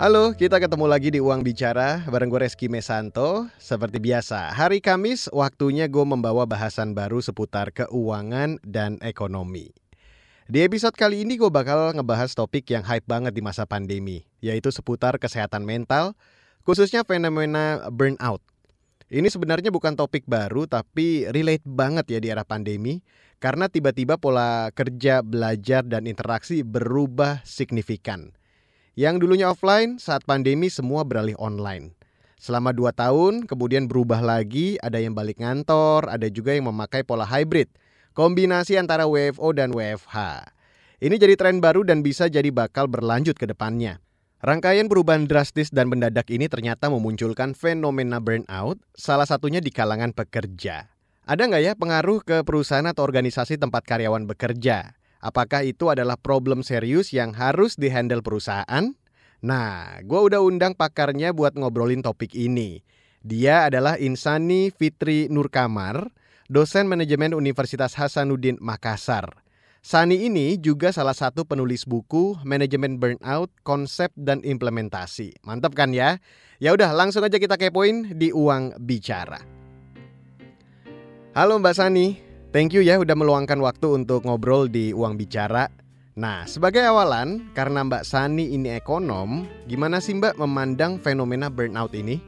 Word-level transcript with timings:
Halo, 0.00 0.32
kita 0.32 0.56
ketemu 0.56 0.88
lagi 0.88 1.12
di 1.12 1.20
Uang 1.20 1.44
Bicara 1.44 2.08
bareng 2.08 2.32
gue 2.32 2.48
Reski 2.48 2.72
Mesanto. 2.72 3.52
Seperti 3.60 4.00
biasa, 4.00 4.48
hari 4.48 4.80
Kamis 4.80 5.28
waktunya 5.28 5.92
gue 5.92 6.00
membawa 6.08 6.48
bahasan 6.48 6.96
baru 6.96 7.20
seputar 7.20 7.68
keuangan 7.68 8.56
dan 8.64 8.96
ekonomi. 9.04 9.68
Di 10.48 10.64
episode 10.64 10.96
kali 10.96 11.28
ini 11.28 11.36
gue 11.36 11.52
bakal 11.52 11.92
ngebahas 11.92 12.32
topik 12.32 12.72
yang 12.72 12.80
hype 12.80 13.04
banget 13.04 13.36
di 13.36 13.44
masa 13.44 13.68
pandemi, 13.68 14.24
yaitu 14.40 14.72
seputar 14.72 15.20
kesehatan 15.20 15.68
mental, 15.68 16.16
khususnya 16.64 17.04
fenomena 17.04 17.84
burnout. 17.92 18.40
Ini 19.12 19.28
sebenarnya 19.28 19.68
bukan 19.68 20.00
topik 20.00 20.24
baru 20.24 20.64
tapi 20.64 21.28
relate 21.28 21.68
banget 21.68 22.08
ya 22.08 22.18
di 22.24 22.32
era 22.32 22.48
pandemi 22.48 23.04
karena 23.36 23.68
tiba-tiba 23.68 24.16
pola 24.16 24.72
kerja, 24.72 25.20
belajar, 25.20 25.84
dan 25.84 26.08
interaksi 26.08 26.64
berubah 26.64 27.44
signifikan. 27.44 28.39
Yang 29.00 29.24
dulunya 29.24 29.48
offline, 29.48 29.96
saat 29.96 30.28
pandemi 30.28 30.68
semua 30.68 31.08
beralih 31.08 31.32
online. 31.40 31.96
Selama 32.36 32.68
2 32.68 32.92
tahun, 32.92 33.48
kemudian 33.48 33.88
berubah 33.88 34.20
lagi, 34.20 34.76
ada 34.84 35.00
yang 35.00 35.16
balik 35.16 35.40
ngantor, 35.40 36.04
ada 36.04 36.28
juga 36.28 36.52
yang 36.52 36.68
memakai 36.68 37.00
pola 37.00 37.24
hybrid, 37.24 37.72
kombinasi 38.12 38.76
antara 38.76 39.08
WFO 39.08 39.56
dan 39.56 39.72
WFH. 39.72 40.44
Ini 41.00 41.16
jadi 41.16 41.32
tren 41.32 41.64
baru 41.64 41.80
dan 41.80 42.04
bisa 42.04 42.28
jadi 42.28 42.52
bakal 42.52 42.92
berlanjut 42.92 43.40
ke 43.40 43.48
depannya. 43.48 44.04
Rangkaian 44.44 44.84
perubahan 44.84 45.24
drastis 45.24 45.72
dan 45.72 45.88
mendadak 45.88 46.28
ini 46.28 46.52
ternyata 46.52 46.92
memunculkan 46.92 47.56
fenomena 47.56 48.20
burnout, 48.20 48.76
salah 48.92 49.24
satunya 49.24 49.64
di 49.64 49.72
kalangan 49.72 50.12
pekerja. 50.12 50.92
Ada 51.24 51.48
nggak 51.48 51.62
ya 51.64 51.72
pengaruh 51.72 52.20
ke 52.20 52.44
perusahaan 52.44 52.84
atau 52.84 53.00
organisasi 53.08 53.56
tempat 53.56 53.80
karyawan 53.80 54.28
bekerja? 54.28 54.92
Apakah 55.20 55.68
itu 55.68 55.92
adalah 55.92 56.16
problem 56.16 56.64
serius 56.64 57.12
yang 57.12 57.36
harus 57.36 57.76
dihandle 57.76 58.24
perusahaan? 58.24 58.96
Nah, 59.40 59.96
gue 60.04 60.20
udah 60.20 60.44
undang 60.44 60.76
pakarnya 60.76 61.32
buat 61.32 61.56
ngobrolin 61.56 62.04
topik 62.04 62.36
ini. 62.36 62.84
Dia 63.24 63.72
adalah 63.72 63.96
Insani 63.96 64.68
Fitri 64.68 65.32
Nurkamar, 65.32 66.12
dosen 66.52 66.84
manajemen 66.84 67.32
Universitas 67.32 67.96
Hasanuddin 67.96 68.60
Makassar. 68.60 69.40
Sani 69.80 70.28
ini 70.28 70.60
juga 70.60 70.92
salah 70.92 71.16
satu 71.16 71.48
penulis 71.48 71.88
buku 71.88 72.36
Manajemen 72.44 73.00
Burnout, 73.00 73.48
Konsep 73.64 74.12
dan 74.12 74.44
Implementasi. 74.44 75.40
Mantap 75.40 75.72
kan 75.72 75.96
ya? 75.96 76.20
Ya 76.60 76.76
udah, 76.76 76.92
langsung 76.92 77.24
aja 77.24 77.40
kita 77.40 77.56
kepoin 77.56 78.12
di 78.12 78.28
Uang 78.36 78.76
Bicara. 78.76 79.40
Halo 81.32 81.56
Mbak 81.56 81.74
Sani. 81.80 82.20
Thank 82.52 82.76
you 82.76 82.84
ya 82.84 83.00
udah 83.00 83.16
meluangkan 83.16 83.56
waktu 83.64 84.04
untuk 84.04 84.28
ngobrol 84.28 84.68
di 84.68 84.92
Uang 84.92 85.16
Bicara. 85.16 85.79
Nah, 86.18 86.42
sebagai 86.42 86.82
awalan, 86.82 87.54
karena 87.54 87.86
Mbak 87.86 88.02
Sani 88.02 88.50
ini 88.50 88.74
ekonom, 88.74 89.46
gimana 89.70 90.02
sih 90.02 90.18
Mbak 90.18 90.42
memandang 90.42 90.98
fenomena 90.98 91.46
burnout 91.46 91.94
ini? 91.94 92.18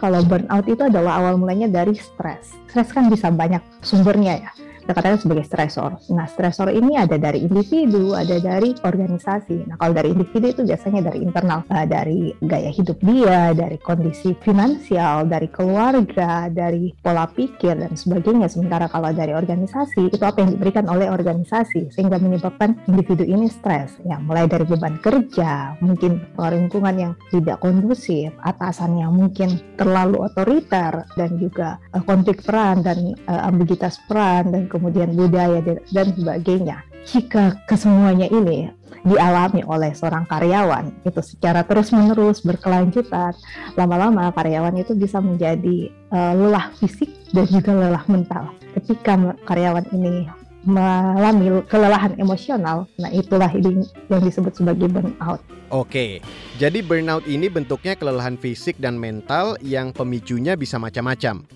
Kalau 0.00 0.24
burnout 0.24 0.64
itu 0.64 0.80
adalah 0.80 1.20
awal 1.20 1.36
mulanya 1.36 1.68
dari 1.68 1.92
stres. 1.96 2.56
Stres 2.72 2.92
kan 2.96 3.12
bisa 3.12 3.28
banyak 3.28 3.60
sumbernya 3.84 4.40
ya 4.40 4.50
kita 4.86 5.02
katakan 5.02 5.18
sebagai 5.18 5.42
stresor. 5.42 5.98
Nah, 6.14 6.30
stresor 6.30 6.70
ini 6.70 6.94
ada 6.94 7.18
dari 7.18 7.42
individu, 7.42 8.14
ada 8.14 8.38
dari 8.38 8.70
organisasi. 8.78 9.66
Nah, 9.66 9.74
kalau 9.82 9.98
dari 9.98 10.14
individu 10.14 10.46
itu 10.46 10.62
biasanya 10.62 11.10
dari 11.10 11.26
internal, 11.26 11.66
uh, 11.66 11.82
dari 11.82 12.30
gaya 12.46 12.70
hidup 12.70 12.94
dia, 13.02 13.50
dari 13.50 13.82
kondisi 13.82 14.38
finansial, 14.46 15.26
dari 15.26 15.50
keluarga, 15.50 16.46
dari 16.46 16.94
pola 17.02 17.26
pikir 17.26 17.74
dan 17.74 17.98
sebagainya. 17.98 18.46
Sementara 18.46 18.86
kalau 18.86 19.10
dari 19.10 19.34
organisasi 19.34 20.14
itu 20.14 20.22
apa 20.22 20.46
yang 20.46 20.54
diberikan 20.54 20.86
oleh 20.86 21.10
organisasi 21.10 21.90
sehingga 21.90 22.22
menyebabkan 22.22 22.78
individu 22.86 23.26
ini 23.26 23.50
stres. 23.50 23.98
Ya, 24.06 24.22
mulai 24.22 24.46
dari 24.46 24.70
beban 24.70 25.02
kerja, 25.02 25.74
mungkin 25.82 26.22
lingkungan 26.38 26.94
yang 26.94 27.12
tidak 27.34 27.58
kondusif, 27.58 28.30
atasan 28.46 29.02
yang 29.02 29.18
mungkin 29.18 29.58
terlalu 29.74 30.30
otoriter 30.30 31.02
dan 31.18 31.30
juga 31.42 31.82
uh, 31.90 32.06
konflik 32.06 32.46
peran 32.46 32.86
dan 32.86 33.18
uh, 33.26 33.50
ambiguitas 33.50 33.98
peran 34.06 34.54
dan 34.54 34.70
kemudian 34.76 35.16
budaya 35.16 35.64
dan 35.64 36.06
sebagainya. 36.12 36.84
Jika 37.08 37.56
kesemuanya 37.64 38.28
ini 38.28 38.68
dialami 39.06 39.62
oleh 39.64 39.94
seorang 39.94 40.26
karyawan 40.26 40.90
itu 41.06 41.22
secara 41.22 41.62
terus-menerus 41.62 42.42
berkelanjutan, 42.42 43.32
lama-lama 43.78 44.34
karyawan 44.34 44.74
itu 44.76 44.92
bisa 44.98 45.22
menjadi 45.22 45.88
uh, 46.10 46.34
lelah 46.34 46.74
fisik 46.76 47.08
dan 47.30 47.46
juga 47.48 47.72
lelah 47.72 48.04
mental. 48.10 48.50
Ketika 48.74 49.38
karyawan 49.46 49.86
ini 49.94 50.26
mengalami 50.66 51.62
kelelahan 51.70 52.18
emosional, 52.18 52.90
nah 52.98 53.10
itulah 53.14 53.48
ini 53.54 53.86
yang 54.10 54.22
disebut 54.26 54.58
sebagai 54.58 54.90
burnout. 54.90 55.38
Oke, 55.70 56.18
jadi 56.58 56.82
burnout 56.82 57.22
ini 57.30 57.46
bentuknya 57.46 57.94
kelelahan 57.94 58.34
fisik 58.34 58.74
dan 58.82 58.98
mental 58.98 59.54
yang 59.62 59.94
pemicunya 59.94 60.58
bisa 60.58 60.82
macam-macam. 60.82 61.46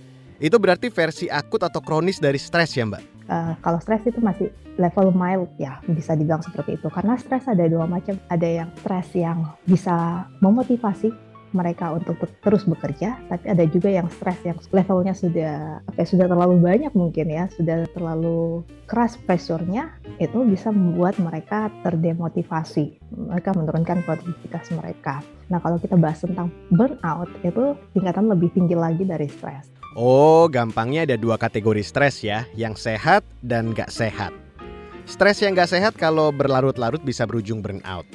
Itu 0.41 0.57
berarti 0.57 0.89
versi 0.89 1.29
akut 1.29 1.61
atau 1.61 1.85
kronis 1.85 2.17
dari 2.17 2.41
stres 2.41 2.73
ya 2.73 2.89
Mbak? 2.89 3.29
Uh, 3.31 3.55
kalau 3.61 3.79
stres 3.79 4.03
itu 4.09 4.19
masih 4.19 4.49
level 4.81 5.13
mild 5.15 5.53
ya 5.61 5.79
bisa 5.87 6.19
dibilang 6.19 6.43
seperti 6.43 6.75
itu 6.81 6.91
karena 6.91 7.15
stres 7.15 7.47
ada 7.47 7.63
dua 7.71 7.87
macam 7.87 8.19
ada 8.27 8.49
yang 8.49 8.75
stres 8.83 9.07
yang 9.15 9.47
bisa 9.69 10.27
memotivasi 10.43 11.15
mereka 11.51 11.91
untuk 11.91 12.15
terus 12.43 12.63
bekerja, 12.63 13.19
tapi 13.27 13.51
ada 13.51 13.67
juga 13.67 13.91
yang 13.91 14.07
stres 14.07 14.39
yang 14.47 14.55
levelnya 14.71 15.15
sudah 15.15 15.83
apa 15.83 15.99
ya, 15.99 16.07
sudah 16.07 16.27
terlalu 16.31 16.63
banyak 16.63 16.93
mungkin 16.95 17.27
ya, 17.27 17.51
sudah 17.51 17.91
terlalu 17.91 18.63
keras 18.87 19.19
pressure-nya, 19.27 19.91
itu 20.23 20.39
bisa 20.47 20.71
membuat 20.71 21.19
mereka 21.19 21.71
terdemotivasi. 21.83 23.03
Mereka 23.11 23.51
menurunkan 23.59 24.07
produktivitas 24.07 24.71
mereka. 24.75 25.27
Nah, 25.51 25.59
kalau 25.59 25.83
kita 25.83 25.99
bahas 25.99 26.23
tentang 26.23 26.55
burnout, 26.71 27.31
itu 27.43 27.75
tingkatan 27.99 28.31
lebih 28.31 28.55
tinggi 28.55 28.79
lagi 28.79 29.03
dari 29.03 29.27
stres. 29.27 29.80
Oh, 29.99 30.47
gampangnya 30.47 31.03
ada 31.03 31.19
dua 31.19 31.35
kategori 31.35 31.83
stres 31.83 32.23
ya, 32.23 32.47
yang 32.55 32.79
sehat 32.79 33.27
dan 33.43 33.75
gak 33.75 33.91
sehat. 33.91 34.31
Stres 35.03 35.43
yang 35.43 35.59
gak 35.59 35.67
sehat 35.67 35.99
kalau 35.99 36.31
berlarut-larut 36.31 37.03
bisa 37.03 37.27
berujung 37.27 37.59
burnout. 37.59 38.07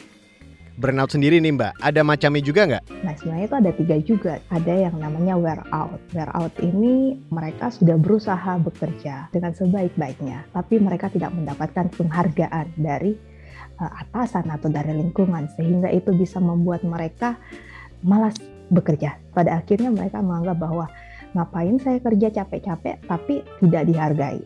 Burnout 0.80 1.12
sendiri 1.12 1.44
nih 1.44 1.52
Mbak, 1.56 1.84
ada 1.84 2.04
macamnya 2.04 2.44
juga 2.44 2.68
nggak? 2.68 2.84
Nah 3.04 3.16
sebenarnya 3.16 3.48
itu 3.48 3.58
ada 3.60 3.72
tiga 3.76 3.96
juga. 4.04 4.34
Ada 4.52 4.74
yang 4.88 4.96
namanya 5.00 5.40
wear 5.40 5.64
out. 5.72 6.00
Wear 6.12 6.28
out 6.36 6.52
ini 6.60 7.16
mereka 7.32 7.72
sudah 7.72 7.96
berusaha 7.96 8.60
bekerja 8.60 9.32
dengan 9.32 9.56
sebaik-baiknya, 9.56 10.48
tapi 10.52 10.80
mereka 10.80 11.08
tidak 11.08 11.32
mendapatkan 11.32 11.88
penghargaan 11.96 12.76
dari 12.76 13.16
uh, 13.80 13.92
atasan 14.04 14.52
atau 14.52 14.68
dari 14.68 14.92
lingkungan, 15.00 15.48
sehingga 15.56 15.88
itu 15.96 16.12
bisa 16.12 16.44
membuat 16.44 16.84
mereka 16.84 17.40
malas 18.04 18.36
bekerja. 18.68 19.16
Pada 19.32 19.64
akhirnya 19.64 19.96
mereka 19.96 20.20
menganggap 20.20 20.60
bahwa 20.60 20.92
ngapain 21.36 21.76
saya 21.84 22.00
kerja 22.00 22.32
capek-capek 22.32 23.04
tapi 23.06 23.44
tidak 23.60 23.84
dihargai. 23.92 24.42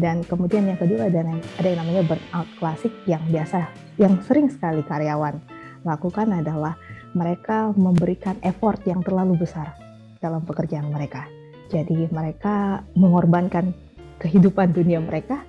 Dan 0.00 0.24
kemudian 0.24 0.64
yang 0.64 0.80
kedua 0.80 1.12
ada 1.12 1.20
yang, 1.20 1.38
ada 1.60 1.68
yang 1.68 1.78
namanya 1.84 2.02
burnout 2.08 2.48
klasik 2.56 2.94
yang 3.04 3.20
biasa, 3.28 3.68
yang 4.00 4.16
sering 4.24 4.48
sekali 4.48 4.80
karyawan 4.80 5.36
lakukan 5.84 6.28
adalah 6.32 6.80
mereka 7.12 7.74
memberikan 7.76 8.38
effort 8.40 8.80
yang 8.88 9.04
terlalu 9.04 9.44
besar 9.44 9.76
dalam 10.22 10.44
pekerjaan 10.44 10.88
mereka. 10.88 11.26
Jadi 11.68 12.08
mereka 12.10 12.82
mengorbankan 12.96 13.76
kehidupan 14.20 14.72
dunia 14.72 15.00
mereka 15.00 15.42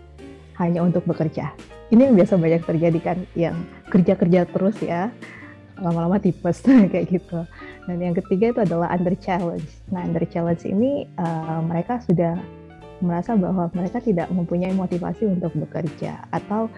hanya 0.59 0.85
untuk 0.85 1.03
bekerja. 1.07 1.53
Ini 1.91 2.07
yang 2.07 2.15
biasa 2.15 2.39
banyak 2.39 2.63
terjadi 2.63 2.99
kan, 3.03 3.17
yang 3.35 3.55
kerja-kerja 3.91 4.47
terus 4.47 4.79
ya, 4.79 5.11
lama-lama 5.81 6.21
tipes 6.21 6.63
kayak 6.91 7.07
gitu. 7.09 7.43
Dan 7.89 7.97
yang 7.97 8.15
ketiga 8.17 8.53
itu 8.53 8.59
adalah 8.61 8.93
under 8.93 9.17
challenge. 9.17 9.65
Nah 9.89 10.05
under 10.05 10.21
challenge 10.29 10.65
ini 10.67 11.09
uh, 11.17 11.61
mereka 11.65 12.01
sudah 12.05 12.37
merasa 13.01 13.33
bahwa 13.33 13.67
mereka 13.73 13.97
tidak 13.97 14.29
mempunyai 14.29 14.71
motivasi 14.77 15.25
untuk 15.25 15.51
bekerja 15.57 16.21
atau 16.29 16.69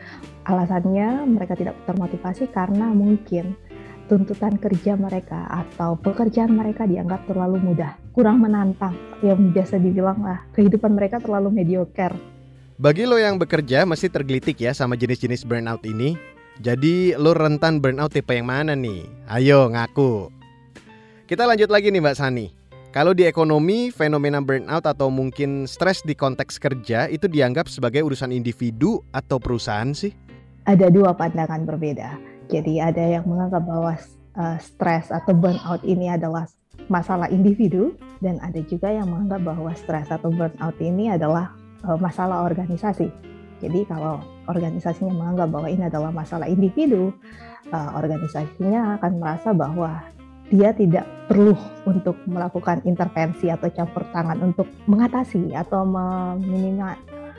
alasannya 0.48 1.28
mereka 1.28 1.60
tidak 1.60 1.76
termotivasi 1.84 2.48
karena 2.50 2.90
mungkin 2.96 3.60
tuntutan 4.08 4.60
kerja 4.60 5.00
mereka 5.00 5.48
atau 5.48 5.96
pekerjaan 5.96 6.56
mereka 6.56 6.84
dianggap 6.84 7.24
terlalu 7.28 7.60
mudah, 7.64 7.96
kurang 8.12 8.44
menantang, 8.44 8.96
yang 9.24 9.52
biasa 9.56 9.80
dibilang 9.80 10.20
lah 10.20 10.44
kehidupan 10.56 10.92
mereka 10.92 11.24
terlalu 11.24 11.64
mediocre. 11.64 12.16
Bagi 12.76 13.08
lo 13.08 13.16
yang 13.16 13.40
bekerja 13.40 13.88
masih 13.88 14.12
tergelitik 14.12 14.60
ya 14.60 14.76
sama 14.76 15.00
jenis-jenis 15.00 15.48
burnout 15.48 15.86
ini. 15.88 16.20
Jadi 16.60 17.16
lo 17.18 17.34
rentan 17.34 17.80
burnout 17.82 18.14
tipe 18.14 18.36
yang 18.36 18.50
mana 18.50 18.76
nih? 18.76 19.08
Ayo 19.30 19.72
ngaku. 19.72 20.43
Kita 21.24 21.48
lanjut 21.48 21.72
lagi 21.72 21.88
nih 21.88 22.04
Mbak 22.04 22.18
Sani. 22.20 22.52
Kalau 22.92 23.16
di 23.16 23.24
ekonomi, 23.24 23.96
fenomena 23.96 24.44
burnout 24.44 24.84
atau 24.84 25.08
mungkin 25.08 25.64
stres 25.64 26.04
di 26.04 26.12
konteks 26.20 26.60
kerja 26.60 27.08
itu 27.08 27.32
dianggap 27.32 27.72
sebagai 27.72 28.04
urusan 28.04 28.36
individu 28.36 29.00
atau 29.16 29.40
perusahaan 29.40 29.96
sih? 29.96 30.12
Ada 30.68 30.92
dua 30.92 31.16
pandangan 31.16 31.64
berbeda. 31.64 32.20
Jadi 32.52 32.84
ada 32.84 33.00
yang 33.00 33.24
menganggap 33.24 33.64
bahwa 33.64 33.96
uh, 34.36 34.58
stres 34.60 35.16
atau 35.16 35.32
burnout 35.32 35.80
ini 35.88 36.12
adalah 36.12 36.44
masalah 36.92 37.32
individu 37.32 37.96
dan 38.20 38.44
ada 38.44 38.60
juga 38.68 38.92
yang 38.92 39.08
menganggap 39.08 39.48
bahwa 39.48 39.72
stres 39.80 40.12
atau 40.12 40.28
burnout 40.28 40.76
ini 40.84 41.08
adalah 41.08 41.56
uh, 41.88 41.96
masalah 41.96 42.44
organisasi. 42.44 43.08
Jadi 43.64 43.88
kalau 43.88 44.20
organisasinya 44.52 45.16
menganggap 45.16 45.56
bahwa 45.56 45.72
ini 45.72 45.88
adalah 45.88 46.12
masalah 46.12 46.52
individu, 46.52 47.16
uh, 47.72 47.96
organisasinya 47.96 49.00
akan 49.00 49.24
merasa 49.24 49.56
bahwa 49.56 50.04
dia 50.54 50.70
tidak 50.78 51.10
perlu 51.26 51.58
untuk 51.90 52.14
melakukan 52.30 52.86
intervensi 52.86 53.50
atau 53.50 53.74
campur 53.74 54.06
tangan 54.14 54.38
untuk 54.46 54.70
mengatasi 54.86 55.58
atau 55.58 55.82
meminimal 55.82 56.94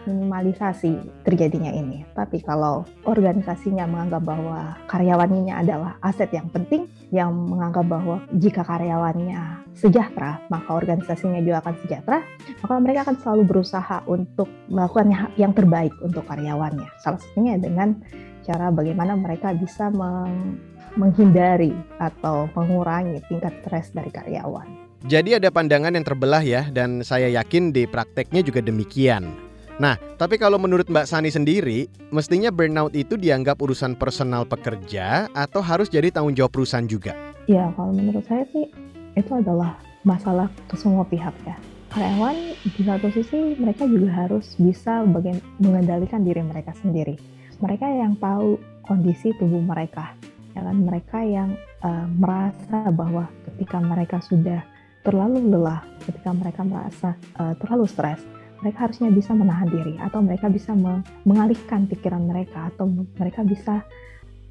minimalisasi 0.04 1.00
terjadinya 1.24 1.72
ini. 1.72 2.04
Tapi 2.12 2.44
kalau 2.44 2.84
organisasinya 3.08 3.88
menganggap 3.88 4.22
bahwa 4.24 4.76
karyawannya 4.88 5.54
adalah 5.54 5.96
aset 6.04 6.28
yang 6.28 6.48
penting, 6.52 6.88
yang 7.08 7.32
menganggap 7.32 7.88
bahwa 7.88 8.20
jika 8.36 8.60
karyawannya 8.68 9.64
sejahtera, 9.72 10.44
maka 10.52 10.70
organisasinya 10.76 11.40
juga 11.40 11.64
akan 11.64 11.74
sejahtera, 11.80 12.20
maka 12.60 12.74
mereka 12.84 13.00
akan 13.08 13.16
selalu 13.16 13.42
berusaha 13.48 14.04
untuk 14.04 14.48
melakukan 14.68 15.08
yang 15.40 15.56
terbaik 15.56 15.92
untuk 16.04 16.24
karyawannya. 16.28 16.88
Salah 17.00 17.18
satunya 17.18 17.56
dengan 17.56 17.96
cara 18.44 18.68
bagaimana 18.68 19.16
mereka 19.16 19.56
bisa 19.56 19.88
menghindari 20.94 21.74
atau 21.98 22.46
mengurangi 22.54 23.22
tingkat 23.26 23.54
stres 23.62 23.90
dari 23.90 24.10
karyawan. 24.10 24.66
Jadi 25.04 25.36
ada 25.36 25.52
pandangan 25.52 25.92
yang 25.92 26.06
terbelah 26.06 26.40
ya, 26.40 26.64
dan 26.72 27.04
saya 27.04 27.28
yakin 27.28 27.76
di 27.76 27.84
prakteknya 27.84 28.40
juga 28.40 28.64
demikian. 28.64 29.36
Nah, 29.76 29.98
tapi 30.16 30.38
kalau 30.38 30.56
menurut 30.56 30.86
Mbak 30.86 31.10
Sani 31.10 31.34
sendiri, 31.34 31.90
mestinya 32.14 32.48
burnout 32.54 32.94
itu 32.94 33.18
dianggap 33.18 33.58
urusan 33.58 33.98
personal 33.98 34.46
pekerja 34.46 35.26
atau 35.34 35.58
harus 35.60 35.90
jadi 35.90 36.14
tanggung 36.14 36.32
jawab 36.32 36.54
perusahaan 36.54 36.86
juga? 36.86 37.12
Ya, 37.50 37.68
kalau 37.74 37.90
menurut 37.90 38.22
saya 38.24 38.46
sih 38.54 38.70
itu 39.18 39.32
adalah 39.34 39.76
masalah 40.06 40.46
ke 40.70 40.78
semua 40.78 41.02
pihak 41.04 41.34
ya. 41.44 41.58
Karyawan 41.90 42.54
di 42.64 42.82
satu 42.86 43.10
sisi 43.10 43.58
mereka 43.58 43.84
juga 43.84 44.10
harus 44.14 44.54
bisa 44.56 45.02
bagian 45.10 45.42
mengendalikan 45.58 46.22
diri 46.22 46.40
mereka 46.40 46.70
sendiri. 46.78 47.18
Mereka 47.58 47.86
yang 47.86 48.14
tahu 48.18 48.56
kondisi 48.86 49.34
tubuh 49.36 49.62
mereka, 49.62 50.14
ya 50.54 50.60
kan 50.62 50.76
mereka 50.80 51.18
yang 51.20 51.58
uh, 51.82 52.06
merasa 52.06 52.88
bahwa 52.94 53.26
ketika 53.50 53.78
mereka 53.82 54.18
sudah 54.22 54.62
terlalu 55.04 55.52
lelah, 55.52 55.84
ketika 56.08 56.30
mereka 56.32 56.62
merasa 56.64 57.18
uh, 57.36 57.52
terlalu 57.60 57.84
stres, 57.84 58.22
mereka 58.64 58.88
harusnya 58.88 59.12
bisa 59.12 59.36
menahan 59.36 59.68
diri 59.68 60.00
atau 60.00 60.24
mereka 60.24 60.48
bisa 60.48 60.72
mengalihkan 61.28 61.84
pikiran 61.84 62.24
mereka 62.24 62.72
atau 62.72 62.88
mereka 63.20 63.44
bisa 63.44 63.84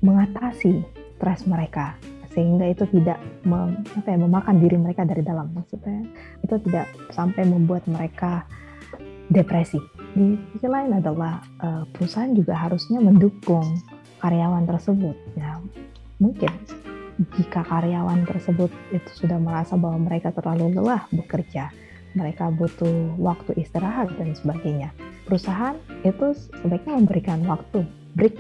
mengatasi 0.05 0.85
stres 1.17 1.47
mereka 1.50 1.97
sehingga 2.33 2.65
itu 2.65 2.83
tidak 2.89 3.21
mem, 3.45 3.85
apa 3.94 4.09
ya, 4.09 4.17
memakan 4.17 4.57
diri 4.57 4.77
mereka 4.77 5.06
dari 5.06 5.21
dalam. 5.21 5.53
Maksudnya 5.53 6.01
itu 6.41 6.56
tidak 6.65 6.89
sampai 7.13 7.45
membuat 7.45 7.85
mereka 7.85 8.44
depresi. 9.29 9.77
Di 10.17 10.38
sisi 10.53 10.67
lain 10.67 10.97
adalah 10.97 11.41
uh, 11.61 11.85
perusahaan 11.94 12.33
juga 12.33 12.57
harusnya 12.57 13.01
mendukung 13.01 13.65
karyawan 14.21 14.65
tersebut. 14.65 15.15
Ya 15.38 15.61
mungkin 16.23 16.51
jika 17.35 17.61
karyawan 17.67 18.23
tersebut 18.23 18.71
itu 18.95 19.11
sudah 19.13 19.37
merasa 19.37 19.75
bahwa 19.75 20.07
mereka 20.07 20.31
terlalu 20.31 20.73
lelah 20.79 21.05
bekerja 21.11 21.69
mereka 22.13 22.53
butuh 22.53 23.17
waktu 23.17 23.57
istirahat 23.57 24.13
dan 24.17 24.37
sebagainya. 24.37 24.93
Perusahaan 25.25 25.77
itu 26.05 26.37
sebaiknya 26.61 26.93
memberikan 27.01 27.41
waktu 27.49 27.85
break 28.13 28.37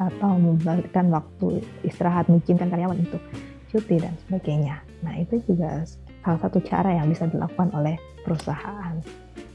atau 0.00 0.38
memberikan 0.38 1.12
waktu 1.12 1.60
istirahat, 1.84 2.30
mengizinkan 2.30 2.72
karyawan 2.72 3.02
untuk 3.02 3.20
cuti 3.68 4.00
dan 4.00 4.14
sebagainya. 4.26 4.80
Nah 5.04 5.14
itu 5.20 5.42
juga 5.44 5.84
salah 6.24 6.40
satu 6.40 6.62
cara 6.64 6.96
yang 6.96 7.10
bisa 7.10 7.28
dilakukan 7.28 7.68
oleh 7.74 7.98
perusahaan. 8.24 8.96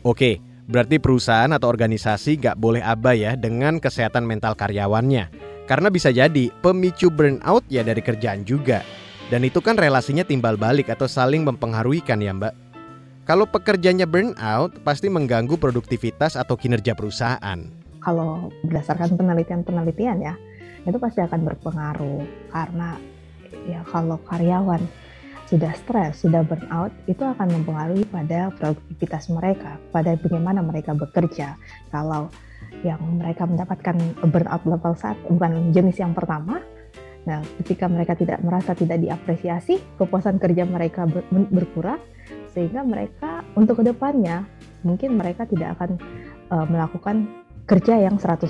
Oke, 0.06 0.38
berarti 0.70 1.02
perusahaan 1.02 1.50
atau 1.50 1.66
organisasi 1.70 2.38
gak 2.38 2.58
boleh 2.62 2.84
abai 2.84 3.26
ya 3.26 3.34
dengan 3.34 3.82
kesehatan 3.82 4.28
mental 4.28 4.54
karyawannya. 4.54 5.55
Karena 5.66 5.90
bisa 5.90 6.14
jadi 6.14 6.54
pemicu 6.62 7.10
burnout 7.10 7.66
ya 7.74 7.82
dari 7.82 8.02
kerjaan 8.02 8.46
juga. 8.46 8.86
Dan 9.34 9.42
itu 9.42 9.58
kan 9.58 9.74
relasinya 9.74 10.22
timbal 10.22 10.54
balik 10.54 10.94
atau 10.94 11.10
saling 11.10 11.42
mempengaruhi 11.42 12.06
kan 12.06 12.22
ya 12.22 12.30
mbak? 12.30 12.54
Kalau 13.26 13.50
pekerjanya 13.50 14.06
burnout, 14.06 14.78
pasti 14.86 15.10
mengganggu 15.10 15.58
produktivitas 15.58 16.38
atau 16.38 16.54
kinerja 16.54 16.94
perusahaan. 16.94 17.58
Kalau 17.98 18.54
berdasarkan 18.62 19.18
penelitian-penelitian 19.18 20.22
ya, 20.22 20.38
itu 20.86 21.02
pasti 21.02 21.26
akan 21.26 21.42
berpengaruh 21.50 22.22
karena 22.54 23.02
ya 23.66 23.82
kalau 23.90 24.22
karyawan 24.30 24.86
sudah 25.50 25.74
stres, 25.74 26.22
sudah 26.22 26.46
burnout, 26.46 26.94
itu 27.10 27.22
akan 27.22 27.50
mempengaruhi 27.50 28.06
pada 28.10 28.54
produktivitas 28.54 29.30
mereka, 29.34 29.82
pada 29.90 30.14
bagaimana 30.18 30.62
mereka 30.62 30.94
bekerja. 30.94 31.58
Kalau 31.90 32.30
yang 32.86 33.02
mereka 33.18 33.50
mendapatkan 33.50 33.96
burnout 34.30 34.64
level 34.68 34.94
1 34.94 35.32
bukan 35.32 35.74
jenis 35.74 35.98
yang 36.02 36.14
pertama, 36.14 36.62
Nah, 37.26 37.42
ketika 37.62 37.90
mereka 37.90 38.14
tidak 38.14 38.38
merasa 38.46 38.78
tidak 38.78 39.02
diapresiasi, 39.02 39.82
kepuasan 39.98 40.38
kerja 40.38 40.62
mereka 40.62 41.10
berkurang, 41.34 41.98
sehingga 42.54 42.86
mereka 42.86 43.42
untuk 43.58 43.82
ke 43.82 43.84
depannya 43.92 44.46
mungkin 44.86 45.18
mereka 45.18 45.50
tidak 45.50 45.76
akan 45.76 45.98
uh, 46.54 46.66
melakukan 46.70 47.26
kerja 47.66 47.98
yang 47.98 48.22
100%. 48.22 48.46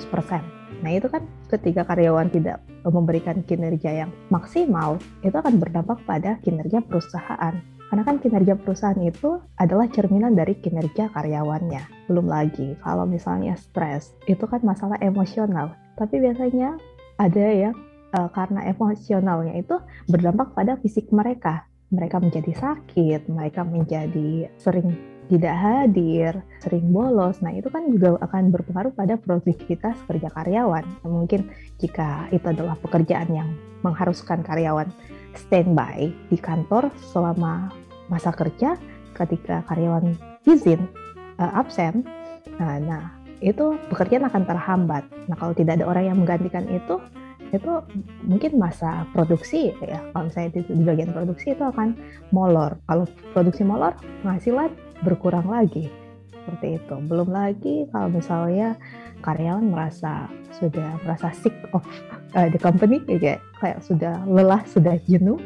Nah 0.84 0.90
itu 0.92 1.08
kan 1.08 1.24
ketika 1.48 1.88
karyawan 1.88 2.28
tidak 2.28 2.60
memberikan 2.84 3.40
kinerja 3.48 4.04
yang 4.06 4.10
maksimal, 4.28 5.00
itu 5.24 5.32
akan 5.32 5.56
berdampak 5.56 5.98
pada 6.04 6.36
kinerja 6.44 6.84
perusahaan. 6.84 7.56
Karena 7.86 8.02
kan 8.02 8.18
kinerja 8.18 8.58
perusahaan 8.58 8.98
itu 8.98 9.38
adalah 9.56 9.86
cerminan 9.90 10.34
dari 10.34 10.58
kinerja 10.58 11.10
karyawannya. 11.14 12.10
Belum 12.10 12.26
lagi 12.26 12.74
kalau 12.82 13.06
misalnya 13.06 13.54
stres, 13.54 14.14
itu 14.26 14.42
kan 14.46 14.62
masalah 14.66 14.98
emosional. 14.98 15.74
Tapi 15.94 16.18
biasanya 16.18 16.76
ada 17.16 17.46
yang 17.46 17.74
uh, 18.12 18.28
karena 18.34 18.66
emosionalnya 18.66 19.54
itu 19.56 19.78
berdampak 20.10 20.52
pada 20.52 20.74
fisik 20.82 21.08
mereka 21.14 21.64
mereka 21.90 22.18
menjadi 22.18 22.50
sakit, 22.50 23.30
mereka 23.30 23.62
menjadi 23.62 24.50
sering 24.58 24.98
tidak 25.26 25.54
hadir, 25.58 26.38
sering 26.62 26.90
bolos. 26.90 27.42
Nah, 27.42 27.50
itu 27.50 27.66
kan 27.66 27.90
juga 27.90 28.14
akan 28.22 28.54
berpengaruh 28.54 28.94
pada 28.94 29.18
produktivitas 29.18 29.98
kerja 30.06 30.30
karyawan. 30.30 30.86
Mungkin 31.02 31.50
jika 31.82 32.30
itu 32.30 32.46
adalah 32.46 32.78
pekerjaan 32.78 33.30
yang 33.34 33.50
mengharuskan 33.82 34.42
karyawan 34.46 34.86
standby 35.36 36.10
di 36.32 36.38
kantor 36.40 36.90
selama 37.12 37.70
masa 38.10 38.32
kerja, 38.32 38.74
ketika 39.16 39.64
karyawan 39.70 40.16
izin 40.48 40.84
uh, 41.38 41.52
absen, 41.56 42.04
nah, 42.60 42.76
nah 42.80 43.04
itu 43.44 43.76
pekerjaan 43.92 44.24
akan 44.26 44.42
terhambat. 44.48 45.04
Nah, 45.28 45.36
kalau 45.36 45.52
tidak 45.52 45.80
ada 45.80 45.86
orang 45.88 46.04
yang 46.08 46.18
menggantikan 46.20 46.64
itu, 46.72 46.96
itu 47.54 47.72
mungkin 48.26 48.58
masa 48.58 49.06
produksi 49.14 49.70
ya 49.78 50.02
kalau 50.10 50.26
misalnya 50.26 50.50
di, 50.58 50.60
di 50.66 50.82
bagian 50.82 51.10
produksi 51.14 51.54
itu 51.54 51.62
akan 51.62 51.94
molor. 52.34 52.80
Kalau 52.90 53.06
produksi 53.30 53.62
molor 53.62 53.94
penghasilan 54.24 54.72
berkurang 55.06 55.46
lagi. 55.46 55.86
Seperti 56.32 56.78
itu. 56.78 56.94
Belum 57.10 57.28
lagi 57.30 57.90
kalau 57.90 58.08
misalnya 58.10 58.78
karyawan 59.26 59.66
merasa 59.66 60.30
sudah 60.54 61.02
merasa 61.02 61.34
sick 61.34 61.52
of 61.74 61.82
uh, 62.38 62.46
the 62.46 62.60
company 62.62 63.02
kayak 63.02 63.42
kayak 63.58 63.82
sudah 63.82 64.22
lelah 64.30 64.62
sudah 64.70 64.94
jenuh 65.10 65.42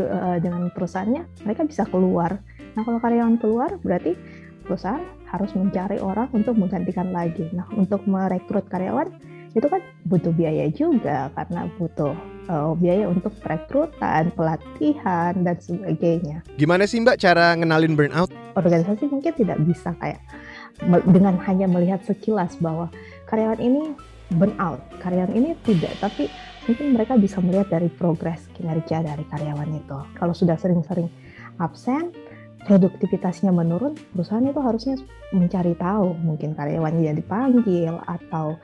uh, 0.00 0.40
dengan 0.40 0.72
perusahaannya 0.72 1.28
mereka 1.44 1.68
bisa 1.68 1.84
keluar 1.92 2.40
nah 2.72 2.82
kalau 2.82 2.96
karyawan 3.04 3.36
keluar 3.36 3.76
berarti 3.84 4.16
perusahaan 4.64 5.04
harus 5.28 5.52
mencari 5.52 6.00
orang 6.00 6.32
untuk 6.32 6.56
menggantikan 6.56 7.12
lagi 7.12 7.44
nah 7.52 7.68
untuk 7.76 8.00
merekrut 8.08 8.64
karyawan 8.72 9.12
itu 9.50 9.66
kan 9.66 9.82
butuh 10.06 10.30
biaya 10.30 10.70
juga 10.70 11.26
karena 11.34 11.66
butuh 11.74 12.14
uh, 12.46 12.72
biaya 12.78 13.10
untuk 13.10 13.34
perekrutan, 13.42 14.30
pelatihan 14.34 15.34
dan 15.42 15.56
sebagainya. 15.58 16.46
Gimana 16.54 16.86
sih 16.86 17.02
Mbak 17.02 17.18
cara 17.18 17.58
ngenalin 17.58 17.98
burnout? 17.98 18.30
Organisasi 18.54 19.10
mungkin 19.10 19.34
tidak 19.34 19.58
bisa 19.66 19.90
kayak 19.98 20.22
dengan 20.88 21.36
hanya 21.44 21.68
melihat 21.68 22.00
sekilas 22.04 22.56
bahwa 22.60 22.88
karyawan 23.28 23.60
ini 23.60 23.82
burnout, 24.32 24.80
karyawan 25.02 25.34
ini 25.34 25.58
tidak, 25.66 25.92
tapi 25.98 26.30
mungkin 26.70 26.94
mereka 26.94 27.18
bisa 27.18 27.42
melihat 27.42 27.68
dari 27.68 27.90
progres 27.90 28.46
kinerja 28.54 29.02
dari 29.02 29.24
karyawan 29.26 29.70
itu. 29.74 29.98
Kalau 30.14 30.32
sudah 30.32 30.54
sering-sering 30.54 31.10
absen, 31.58 32.14
produktivitasnya 32.64 33.50
menurun, 33.50 33.96
perusahaan 34.14 34.44
itu 34.44 34.60
harusnya 34.60 34.94
mencari 35.34 35.74
tahu, 35.74 36.14
mungkin 36.20 36.54
karyawannya 36.54 37.16
dipanggil 37.18 37.98
atau 38.06 38.56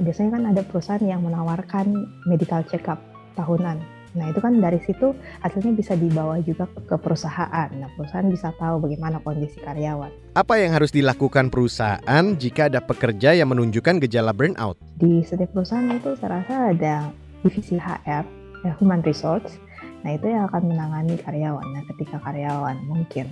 biasanya 0.00 0.30
kan 0.40 0.44
ada 0.48 0.62
perusahaan 0.64 1.04
yang 1.04 1.20
menawarkan 1.22 1.92
medical 2.24 2.64
check 2.66 2.88
up 2.88 3.02
tahunan. 3.36 4.01
Nah 4.12 4.28
itu 4.28 4.40
kan 4.40 4.60
dari 4.60 4.80
situ 4.84 5.16
hasilnya 5.40 5.72
bisa 5.72 5.96
dibawa 5.96 6.40
juga 6.44 6.68
ke 6.68 6.96
perusahaan. 7.00 7.68
Nah 7.72 7.88
perusahaan 7.96 8.28
bisa 8.28 8.52
tahu 8.60 8.84
bagaimana 8.88 9.20
kondisi 9.24 9.60
karyawan. 9.60 10.12
Apa 10.36 10.60
yang 10.60 10.76
harus 10.76 10.92
dilakukan 10.92 11.48
perusahaan 11.48 12.24
jika 12.36 12.68
ada 12.68 12.80
pekerja 12.84 13.32
yang 13.32 13.52
menunjukkan 13.52 14.00
gejala 14.04 14.36
burnout? 14.36 14.76
Di 15.00 15.24
setiap 15.24 15.56
perusahaan 15.56 15.88
itu 15.92 16.12
saya 16.20 16.40
rasa 16.44 16.54
ada 16.72 16.94
divisi 17.42 17.74
HR, 17.80 18.24
ya, 18.62 18.72
Human 18.78 19.02
Resource, 19.02 19.58
Nah 20.02 20.18
itu 20.18 20.26
yang 20.28 20.50
akan 20.50 20.62
menangani 20.74 21.14
karyawan. 21.22 21.66
Nah 21.72 21.82
ketika 21.94 22.18
karyawan 22.22 22.76
mungkin 22.86 23.30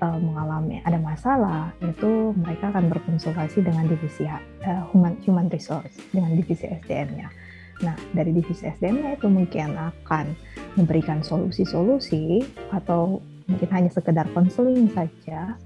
uh, 0.00 0.16
mengalami 0.16 0.80
ada 0.82 0.96
masalah, 0.96 1.72
itu 1.84 2.32
mereka 2.36 2.72
akan 2.72 2.88
berkonsultasi 2.88 3.60
dengan 3.60 3.88
divisi 3.88 4.24
uh, 4.24 4.84
human 4.92 5.16
human 5.22 5.46
resource 5.52 6.00
dengan 6.10 6.32
divisi 6.32 6.64
SDM-nya. 6.68 7.28
Nah 7.82 7.94
dari 8.14 8.34
divisi 8.34 8.66
SDM-nya 8.66 9.18
itu 9.18 9.26
mungkin 9.30 9.78
akan 9.78 10.34
memberikan 10.74 11.22
solusi-solusi 11.22 12.42
atau 12.74 13.22
mungkin 13.48 13.68
hanya 13.72 13.90
sekedar 13.90 14.28
konseling 14.36 14.90
saja 14.92 15.56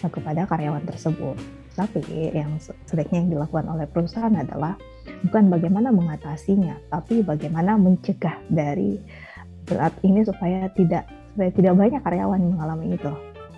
kepada 0.00 0.46
karyawan 0.46 0.84
tersebut. 0.86 1.36
Tapi 1.76 2.32
yang 2.32 2.56
sebaiknya 2.88 3.20
yang 3.20 3.30
dilakukan 3.36 3.68
oleh 3.68 3.84
perusahaan 3.84 4.32
adalah 4.32 4.80
bukan 5.28 5.52
bagaimana 5.52 5.92
mengatasinya, 5.92 6.80
tapi 6.88 7.20
bagaimana 7.20 7.76
mencegah 7.76 8.40
dari 8.48 8.96
berat 9.68 9.92
ini 10.00 10.24
supaya 10.24 10.72
tidak 10.72 11.04
supaya 11.36 11.52
tidak 11.52 11.74
banyak 11.76 12.00
karyawan 12.00 12.40
mengalami 12.40 12.96
itu. 12.96 13.12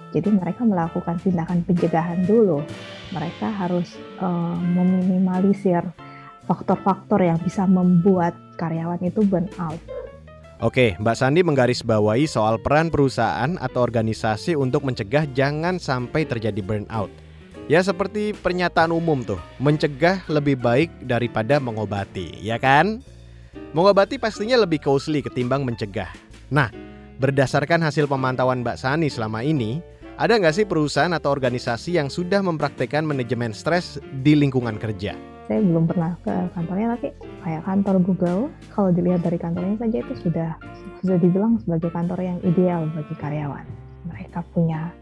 Jadi 0.08 0.34
mereka 0.34 0.64
melakukan 0.64 1.20
tindakan 1.20 1.62
pencegahan 1.62 2.24
dulu. 2.24 2.64
Mereka 3.12 3.54
harus 3.54 3.92
uh, 4.18 4.56
meminimalisir 4.56 5.84
faktor-faktor 6.48 7.20
yang 7.20 7.36
bisa 7.44 7.68
membuat 7.68 8.32
karyawan 8.56 8.98
itu 9.04 9.20
burn 9.28 9.46
out. 9.60 9.76
Oke, 10.58 10.98
Mbak 10.98 11.14
Sandi 11.14 11.46
menggarisbawahi 11.46 12.26
soal 12.26 12.58
peran 12.58 12.90
perusahaan 12.90 13.54
atau 13.62 13.78
organisasi 13.78 14.58
untuk 14.58 14.82
mencegah 14.82 15.22
jangan 15.30 15.78
sampai 15.78 16.26
terjadi 16.26 16.58
burnout. 16.58 17.14
Ya 17.70 17.78
seperti 17.78 18.34
pernyataan 18.34 18.90
umum 18.90 19.22
tuh, 19.22 19.38
mencegah 19.62 20.26
lebih 20.26 20.58
baik 20.58 20.90
daripada 21.06 21.62
mengobati, 21.62 22.42
ya 22.42 22.58
kan? 22.58 22.98
Mengobati 23.70 24.18
pastinya 24.18 24.58
lebih 24.58 24.82
costly 24.82 25.22
ketimbang 25.22 25.62
mencegah. 25.62 26.10
Nah, 26.50 26.74
berdasarkan 27.22 27.78
hasil 27.78 28.10
pemantauan 28.10 28.66
Mbak 28.66 28.82
Sani 28.82 29.06
selama 29.06 29.46
ini, 29.46 29.78
ada 30.18 30.34
nggak 30.34 30.58
sih 30.58 30.66
perusahaan 30.66 31.14
atau 31.14 31.30
organisasi 31.30 32.02
yang 32.02 32.10
sudah 32.10 32.42
mempraktekkan 32.42 33.06
manajemen 33.06 33.54
stres 33.54 34.02
di 34.26 34.34
lingkungan 34.34 34.74
kerja? 34.74 35.37
Saya 35.48 35.64
belum 35.64 35.88
pernah 35.88 36.12
ke 36.20 36.52
kantornya 36.52 36.92
tapi 36.94 37.08
kayak 37.40 37.62
kantor 37.64 37.96
Google 38.04 38.40
kalau 38.76 38.92
dilihat 38.92 39.24
dari 39.24 39.40
kantornya 39.40 39.80
saja 39.80 39.96
itu 40.04 40.14
sudah 40.20 40.50
sudah 41.00 41.16
dibilang 41.16 41.56
sebagai 41.64 41.88
kantor 41.88 42.20
yang 42.20 42.38
ideal 42.44 42.84
bagi 42.92 43.14
karyawan. 43.16 43.64
Mereka 44.12 44.44
punya 44.52 44.92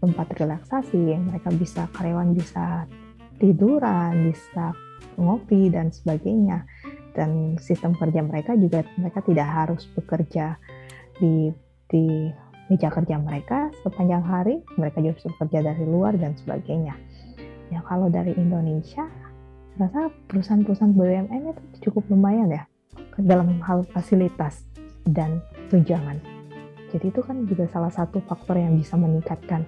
tempat 0.00 0.32
relaksasi 0.34 1.20
mereka 1.20 1.52
bisa 1.52 1.86
karyawan 1.92 2.32
bisa 2.32 2.88
tiduran 3.36 4.32
bisa 4.32 4.72
ngopi 5.20 5.68
dan 5.68 5.92
sebagainya. 5.92 6.64
Dan 7.12 7.60
sistem 7.60 7.92
kerja 7.92 8.24
mereka 8.24 8.56
juga 8.56 8.88
mereka 8.96 9.20
tidak 9.20 9.44
harus 9.44 9.84
bekerja 9.92 10.56
di 11.20 11.52
di 11.92 12.32
meja 12.72 12.88
kerja 12.88 13.20
mereka 13.20 13.68
sepanjang 13.84 14.24
hari 14.24 14.64
mereka 14.80 15.04
juga 15.04 15.20
bisa 15.20 15.28
bekerja 15.36 15.58
dari 15.68 15.84
luar 15.84 16.16
dan 16.16 16.32
sebagainya. 16.40 16.96
Ya 17.68 17.84
kalau 17.84 18.08
dari 18.08 18.32
Indonesia 18.40 19.04
rasa 19.80 20.12
perusahaan-perusahaan 20.28 20.92
BUMN 20.92 21.42
itu 21.52 21.62
cukup 21.88 22.04
lumayan 22.12 22.52
ya 22.52 22.62
dalam 23.16 23.60
hal 23.64 23.84
fasilitas 23.88 24.64
dan 25.08 25.40
tunjangan. 25.72 26.20
Jadi 26.92 27.08
itu 27.08 27.20
kan 27.24 27.48
juga 27.48 27.64
salah 27.72 27.88
satu 27.88 28.20
faktor 28.28 28.60
yang 28.60 28.76
bisa 28.76 29.00
meningkatkan 29.00 29.64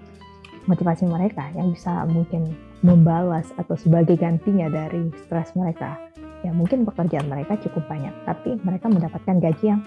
motivasi 0.68 1.08
mereka, 1.08 1.48
yang 1.56 1.72
bisa 1.72 2.04
mungkin 2.04 2.52
membalas 2.84 3.48
atau 3.56 3.76
sebagai 3.80 4.16
gantinya 4.20 4.68
dari 4.68 5.08
stres 5.24 5.56
mereka. 5.56 5.96
Ya 6.44 6.52
mungkin 6.52 6.84
pekerjaan 6.84 7.32
mereka 7.32 7.56
cukup 7.64 7.88
banyak, 7.88 8.12
tapi 8.28 8.60
mereka 8.60 8.92
mendapatkan 8.92 9.40
gaji 9.40 9.64
yang 9.72 9.80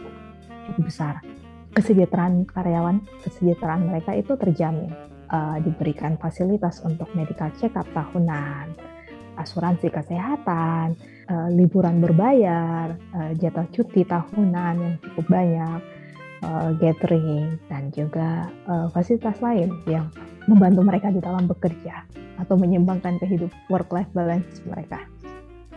cukup 0.65 0.83
besar. 0.89 1.21
Kesejahteraan 1.77 2.49
karyawan, 2.49 3.05
kesejahteraan 3.21 3.85
mereka 3.85 4.17
itu 4.17 4.33
terjamin. 4.33 4.89
Uh, 5.27 5.59
diberikan 5.59 6.15
fasilitas 6.15 6.79
untuk 6.87 7.11
medical 7.11 7.51
check 7.59 7.75
up 7.75 7.83
tahunan, 7.91 8.71
asuransi 9.37 9.93
kesehatan, 9.93 10.97
uh, 11.29 11.49
liburan 11.53 12.01
berbayar, 12.01 12.97
uh, 13.13 13.31
jatah 13.37 13.69
cuti 13.71 14.03
tahunan 14.03 14.73
yang 14.81 14.95
cukup 15.05 15.25
banyak, 15.29 15.79
uh, 16.43 16.69
gathering, 16.81 17.61
dan 17.69 17.93
juga 17.93 18.49
uh, 18.65 18.89
fasilitas 18.91 19.37
lain 19.39 19.71
yang 19.85 20.09
membantu 20.49 20.81
mereka 20.83 21.07
di 21.13 21.21
dalam 21.21 21.45
bekerja 21.45 22.03
atau 22.41 22.57
menyeimbangkan 22.57 23.17
kehidupan 23.21 23.57
work-life 23.69 24.09
balance 24.13 24.61
mereka. 24.65 25.01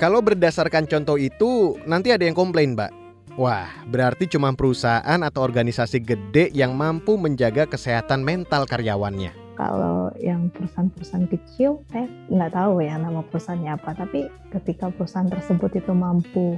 Kalau 0.00 0.24
berdasarkan 0.24 0.88
contoh 0.88 1.20
itu, 1.20 1.76
nanti 1.84 2.08
ada 2.08 2.24
yang 2.24 2.32
komplain, 2.32 2.72
Mbak. 2.72 2.92
Wah, 3.36 3.68
berarti 3.86 4.26
cuma 4.26 4.52
perusahaan 4.56 5.20
atau 5.22 5.40
organisasi 5.44 6.02
gede 6.02 6.50
yang 6.50 6.74
mampu 6.74 7.14
menjaga 7.14 7.64
kesehatan 7.68 8.20
mental 8.26 8.66
karyawannya 8.66 9.49
kalau 9.60 10.08
yang 10.16 10.48
perusahaan-perusahaan 10.48 11.28
kecil 11.28 11.84
saya 11.92 12.08
nggak 12.32 12.56
tahu 12.56 12.80
ya 12.80 12.96
nama 12.96 13.20
perusahaannya 13.20 13.76
apa 13.76 13.92
tapi 13.92 14.32
ketika 14.56 14.88
perusahaan 14.88 15.28
tersebut 15.28 15.76
itu 15.76 15.92
mampu 15.92 16.56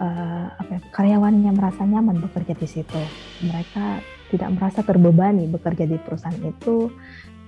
uh, 0.00 0.46
apa 0.56 0.70
ya, 0.72 0.80
karyawannya 0.96 1.52
merasa 1.52 1.84
nyaman 1.84 2.24
bekerja 2.24 2.56
di 2.56 2.64
situ 2.64 3.02
mereka 3.44 4.00
tidak 4.32 4.48
merasa 4.56 4.80
terbebani 4.80 5.44
bekerja 5.44 5.84
di 5.84 6.00
perusahaan 6.00 6.40
itu 6.40 6.88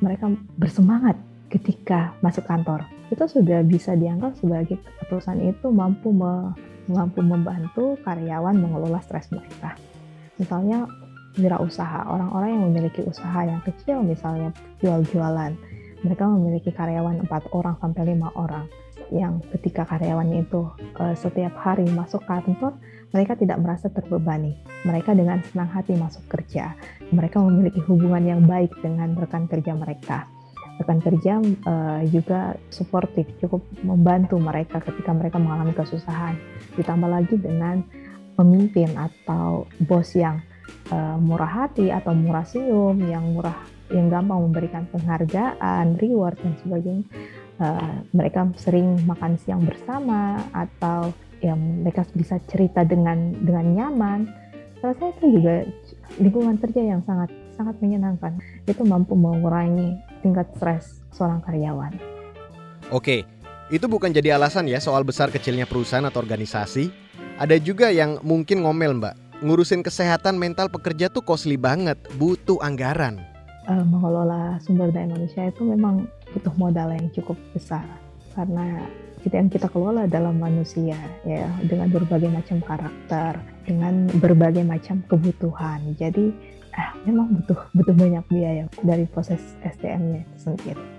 mereka 0.04 0.28
bersemangat 0.60 1.16
ketika 1.48 2.12
masuk 2.20 2.44
kantor. 2.44 2.84
Itu 3.08 3.24
sudah 3.24 3.64
bisa 3.64 3.94
dianggap 3.94 4.36
sebagai 4.36 4.76
perusahaan 5.06 5.40
itu 5.40 5.70
mampu 5.70 6.10
me, 6.10 6.52
mampu 6.90 7.24
membantu 7.24 7.96
karyawan 8.02 8.58
mengelola 8.58 9.00
stres 9.00 9.30
mereka. 9.30 9.78
Misalnya 10.36 10.84
wirausaha, 11.34 12.06
orang-orang 12.06 12.48
yang 12.54 12.62
memiliki 12.70 13.00
usaha 13.02 13.40
yang 13.42 13.60
kecil 13.66 14.02
misalnya 14.02 14.54
jual-jualan. 14.82 15.52
Mereka 16.04 16.24
memiliki 16.28 16.70
karyawan 16.70 17.24
empat 17.24 17.48
orang 17.56 17.80
sampai 17.80 18.12
lima 18.12 18.28
orang 18.36 18.68
yang 19.12 19.40
ketika 19.52 19.84
karyawannya 19.84 20.46
itu 20.46 20.68
uh, 21.00 21.14
setiap 21.16 21.52
hari 21.60 21.84
masuk 21.92 22.24
kantor, 22.24 22.76
mereka 23.12 23.36
tidak 23.36 23.60
merasa 23.60 23.86
terbebani. 23.92 24.56
Mereka 24.84 25.12
dengan 25.16 25.40
senang 25.46 25.70
hati 25.70 25.96
masuk 25.96 26.24
kerja. 26.28 26.76
Mereka 27.12 27.40
memiliki 27.40 27.80
hubungan 27.84 28.24
yang 28.24 28.40
baik 28.44 28.72
dengan 28.80 29.16
rekan 29.16 29.46
kerja 29.48 29.72
mereka. 29.76 30.28
Rekan 30.82 30.98
kerja 30.98 31.38
uh, 31.40 32.02
juga 32.10 32.58
suportif, 32.74 33.30
cukup 33.38 33.62
membantu 33.86 34.40
mereka 34.42 34.82
ketika 34.82 35.14
mereka 35.14 35.38
mengalami 35.38 35.70
kesusahan. 35.70 36.34
Ditambah 36.74 37.06
lagi 37.06 37.38
dengan 37.38 37.86
pemimpin 38.34 38.90
atau 38.98 39.70
bos 39.86 40.10
yang 40.18 40.42
uh, 40.90 41.16
murah 41.20 41.64
hati 41.64 41.88
atau 41.88 42.12
murah 42.12 42.44
senyum, 42.44 42.98
yang 43.04 43.24
murah 43.32 43.56
yang 43.92 44.08
gampang 44.08 44.40
memberikan 44.50 44.84
penghargaan, 44.90 46.00
reward 46.00 46.36
dan 46.40 46.54
sebagainya. 46.64 47.06
Uh, 47.54 48.02
mereka 48.10 48.50
sering 48.58 48.98
makan 49.06 49.38
siang 49.38 49.62
bersama 49.62 50.42
atau 50.50 51.14
yang 51.38 51.86
mereka 51.86 52.02
bisa 52.16 52.42
cerita 52.50 52.82
dengan 52.82 53.30
dengan 53.44 53.66
nyaman. 53.78 54.20
Saya 54.84 55.16
itu 55.16 55.40
juga 55.40 55.64
lingkungan 56.20 56.60
kerja 56.60 56.82
yang 56.82 57.00
sangat 57.06 57.32
sangat 57.56 57.78
menyenangkan. 57.80 58.36
Itu 58.68 58.84
mampu 58.84 59.16
mengurangi 59.16 59.96
tingkat 60.20 60.50
stres 60.58 61.00
seorang 61.14 61.40
karyawan. 61.40 61.94
Oke, 62.92 63.24
itu 63.72 63.86
bukan 63.88 64.12
jadi 64.12 64.36
alasan 64.36 64.68
ya 64.68 64.76
soal 64.82 65.06
besar 65.06 65.32
kecilnya 65.32 65.64
perusahaan 65.64 66.04
atau 66.04 66.20
organisasi. 66.20 66.92
Ada 67.40 67.56
juga 67.56 67.88
yang 67.88 68.20
mungkin 68.20 68.60
ngomel, 68.60 69.00
Mbak 69.00 69.23
ngurusin 69.42 69.82
kesehatan 69.82 70.38
mental 70.38 70.70
pekerja 70.70 71.10
tuh 71.10 71.24
costly 71.24 71.58
banget, 71.58 71.98
butuh 72.20 72.60
anggaran. 72.62 73.18
Uh, 73.64 73.80
mengelola 73.82 74.60
sumber 74.60 74.92
daya 74.92 75.08
manusia 75.08 75.48
itu 75.48 75.64
memang 75.64 76.04
butuh 76.36 76.52
modal 76.60 76.92
yang 76.92 77.08
cukup 77.16 77.40
besar 77.56 77.80
karena 78.36 78.84
kita 79.24 79.40
yang 79.40 79.48
kita 79.48 79.72
kelola 79.72 80.04
dalam 80.04 80.36
manusia 80.36 81.00
ya 81.24 81.48
dengan 81.64 81.88
berbagai 81.88 82.28
macam 82.28 82.60
karakter, 82.60 83.40
dengan 83.64 84.12
berbagai 84.20 84.60
macam 84.68 85.00
kebutuhan. 85.08 85.96
Jadi 85.96 86.28
ah, 86.76 86.92
memang 87.08 87.40
butuh 87.40 87.56
butuh 87.72 87.96
banyak 87.96 88.24
biaya 88.28 88.64
dari 88.84 89.08
proses 89.08 89.40
SDM-nya 89.64 90.28
sendiri. 90.36 90.93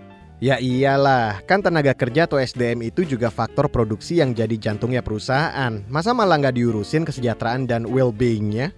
Ya 0.46 0.62
iyalah, 0.62 1.42
kan 1.50 1.66
tenaga 1.66 1.98
kerja 1.98 2.30
atau 2.30 2.38
SDM 2.38 2.94
itu 2.94 3.02
juga 3.02 3.34
faktor 3.34 3.66
produksi 3.66 4.22
yang 4.22 4.38
jadi 4.38 4.54
jantungnya 4.62 5.02
perusahaan. 5.02 5.82
Masa 5.90 6.14
malah 6.14 6.38
nggak 6.38 6.62
diurusin 6.62 7.02
kesejahteraan 7.02 7.66
dan 7.66 7.90
well-beingnya? 7.90 8.70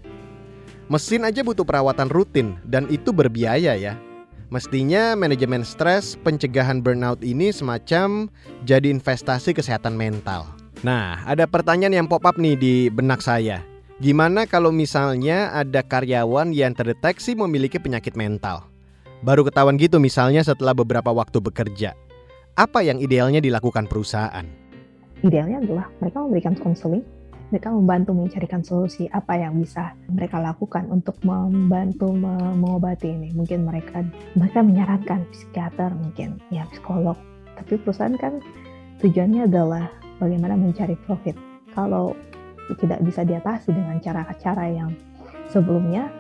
Mesin 0.88 1.28
aja 1.28 1.44
butuh 1.44 1.68
perawatan 1.68 2.08
rutin 2.08 2.56
dan 2.64 2.88
itu 2.88 3.12
berbiaya 3.12 3.76
ya. 3.76 4.00
Mestinya 4.48 5.12
manajemen 5.20 5.68
stres, 5.68 6.16
pencegahan 6.24 6.80
burnout 6.80 7.20
ini 7.20 7.52
semacam 7.52 8.32
jadi 8.64 8.88
investasi 8.88 9.52
kesehatan 9.52 10.00
mental. 10.00 10.48
Nah, 10.88 11.20
ada 11.28 11.44
pertanyaan 11.52 12.00
yang 12.00 12.08
pop 12.08 12.24
up 12.24 12.40
nih 12.40 12.56
di 12.56 12.88
benak 12.88 13.20
saya. 13.20 13.60
Gimana 14.00 14.48
kalau 14.48 14.72
misalnya 14.72 15.52
ada 15.52 15.84
karyawan 15.84 16.56
yang 16.56 16.72
terdeteksi 16.72 17.36
memiliki 17.36 17.76
penyakit 17.76 18.16
mental? 18.16 18.77
Baru 19.26 19.42
ketahuan 19.42 19.82
gitu 19.82 19.98
misalnya 19.98 20.46
setelah 20.46 20.78
beberapa 20.78 21.10
waktu 21.10 21.42
bekerja. 21.42 21.98
Apa 22.54 22.86
yang 22.86 23.02
idealnya 23.02 23.42
dilakukan 23.42 23.90
perusahaan? 23.90 24.46
Idealnya 25.26 25.62
adalah 25.66 25.86
mereka 25.98 26.18
memberikan 26.22 26.54
konseling, 26.54 27.02
mereka 27.50 27.74
membantu 27.74 28.14
mencarikan 28.14 28.62
solusi 28.62 29.10
apa 29.10 29.34
yang 29.42 29.58
bisa 29.58 29.98
mereka 30.14 30.38
lakukan 30.38 30.86
untuk 30.94 31.18
membantu 31.26 32.14
mengobati 32.14 33.10
ini. 33.10 33.34
Mungkin 33.34 33.66
mereka 33.66 34.06
mereka 34.38 34.62
menyarankan 34.62 35.26
psikiater, 35.34 35.98
mungkin 35.98 36.38
ya 36.54 36.70
psikolog. 36.70 37.18
Tapi 37.58 37.82
perusahaan 37.82 38.14
kan 38.22 38.38
tujuannya 39.02 39.50
adalah 39.50 39.90
bagaimana 40.22 40.54
mencari 40.54 40.94
profit. 41.10 41.34
Kalau 41.74 42.14
tidak 42.78 43.02
bisa 43.02 43.26
diatasi 43.26 43.74
dengan 43.74 43.98
cara-cara 43.98 44.66
yang 44.70 44.94
sebelumnya 45.50 46.12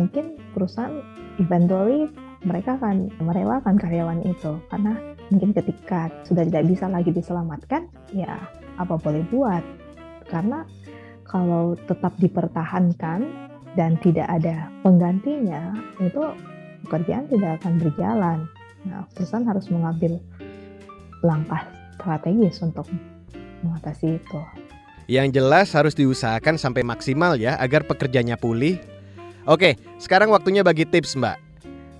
mungkin 0.00 0.38
perusahaan 0.54 1.02
eventually 1.42 2.08
mereka 2.46 2.78
akan 2.78 3.10
merelakan 3.18 3.74
karyawan 3.74 4.22
itu 4.22 4.62
karena 4.70 4.94
mungkin 5.34 5.50
ketika 5.50 6.06
sudah 6.22 6.46
tidak 6.46 6.70
bisa 6.70 6.86
lagi 6.86 7.10
diselamatkan 7.10 7.90
ya 8.14 8.38
apa 8.78 8.94
boleh 8.94 9.26
buat 9.34 9.60
karena 10.30 10.62
kalau 11.26 11.74
tetap 11.90 12.14
dipertahankan 12.22 13.26
dan 13.74 13.98
tidak 13.98 14.30
ada 14.30 14.70
penggantinya 14.86 15.74
itu 15.98 16.22
pekerjaan 16.86 17.26
tidak 17.26 17.58
akan 17.60 17.74
berjalan 17.82 18.38
nah 18.86 19.02
perusahaan 19.10 19.42
harus 19.42 19.66
mengambil 19.66 20.22
langkah 21.26 21.66
strategis 21.98 22.62
untuk 22.62 22.86
mengatasi 23.66 24.22
itu 24.22 24.40
yang 25.06 25.30
jelas 25.30 25.70
harus 25.74 25.94
diusahakan 25.94 26.58
sampai 26.58 26.82
maksimal 26.82 27.38
ya 27.38 27.54
agar 27.62 27.86
pekerjanya 27.86 28.34
pulih. 28.34 28.82
Oke, 29.46 29.78
sekarang 30.02 30.34
waktunya 30.34 30.66
bagi 30.66 30.82
tips 30.82 31.14
Mbak. 31.14 31.45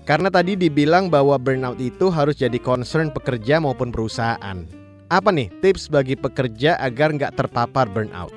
Karena 0.07 0.31
tadi 0.31 0.55
dibilang 0.55 1.11
bahwa 1.11 1.35
burnout 1.35 1.83
itu 1.83 2.07
harus 2.07 2.39
jadi 2.39 2.55
concern 2.63 3.11
pekerja 3.11 3.59
maupun 3.59 3.91
perusahaan. 3.91 4.63
Apa 5.11 5.35
nih 5.35 5.51
tips 5.59 5.91
bagi 5.91 6.15
pekerja 6.15 6.79
agar 6.79 7.11
nggak 7.11 7.35
terpapar 7.35 7.91
burnout? 7.91 8.31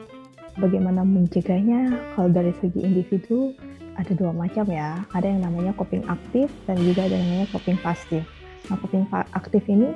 Bagaimana 0.59 1.07
mencegahnya? 1.07 1.95
Kalau 2.19 2.27
dari 2.27 2.51
segi 2.59 2.83
individu 2.83 3.55
ada 3.95 4.11
dua 4.19 4.35
macam 4.35 4.67
ya. 4.67 4.99
Ada 5.15 5.31
yang 5.31 5.47
namanya 5.47 5.71
coping 5.79 6.03
aktif 6.11 6.51
dan 6.67 6.75
juga 6.83 7.07
ada 7.07 7.15
yang 7.15 7.39
namanya 7.39 7.49
coping 7.55 7.79
pasif. 7.79 8.27
Nah, 8.67 8.75
coping 8.83 9.07
aktif 9.31 9.63
ini 9.71 9.95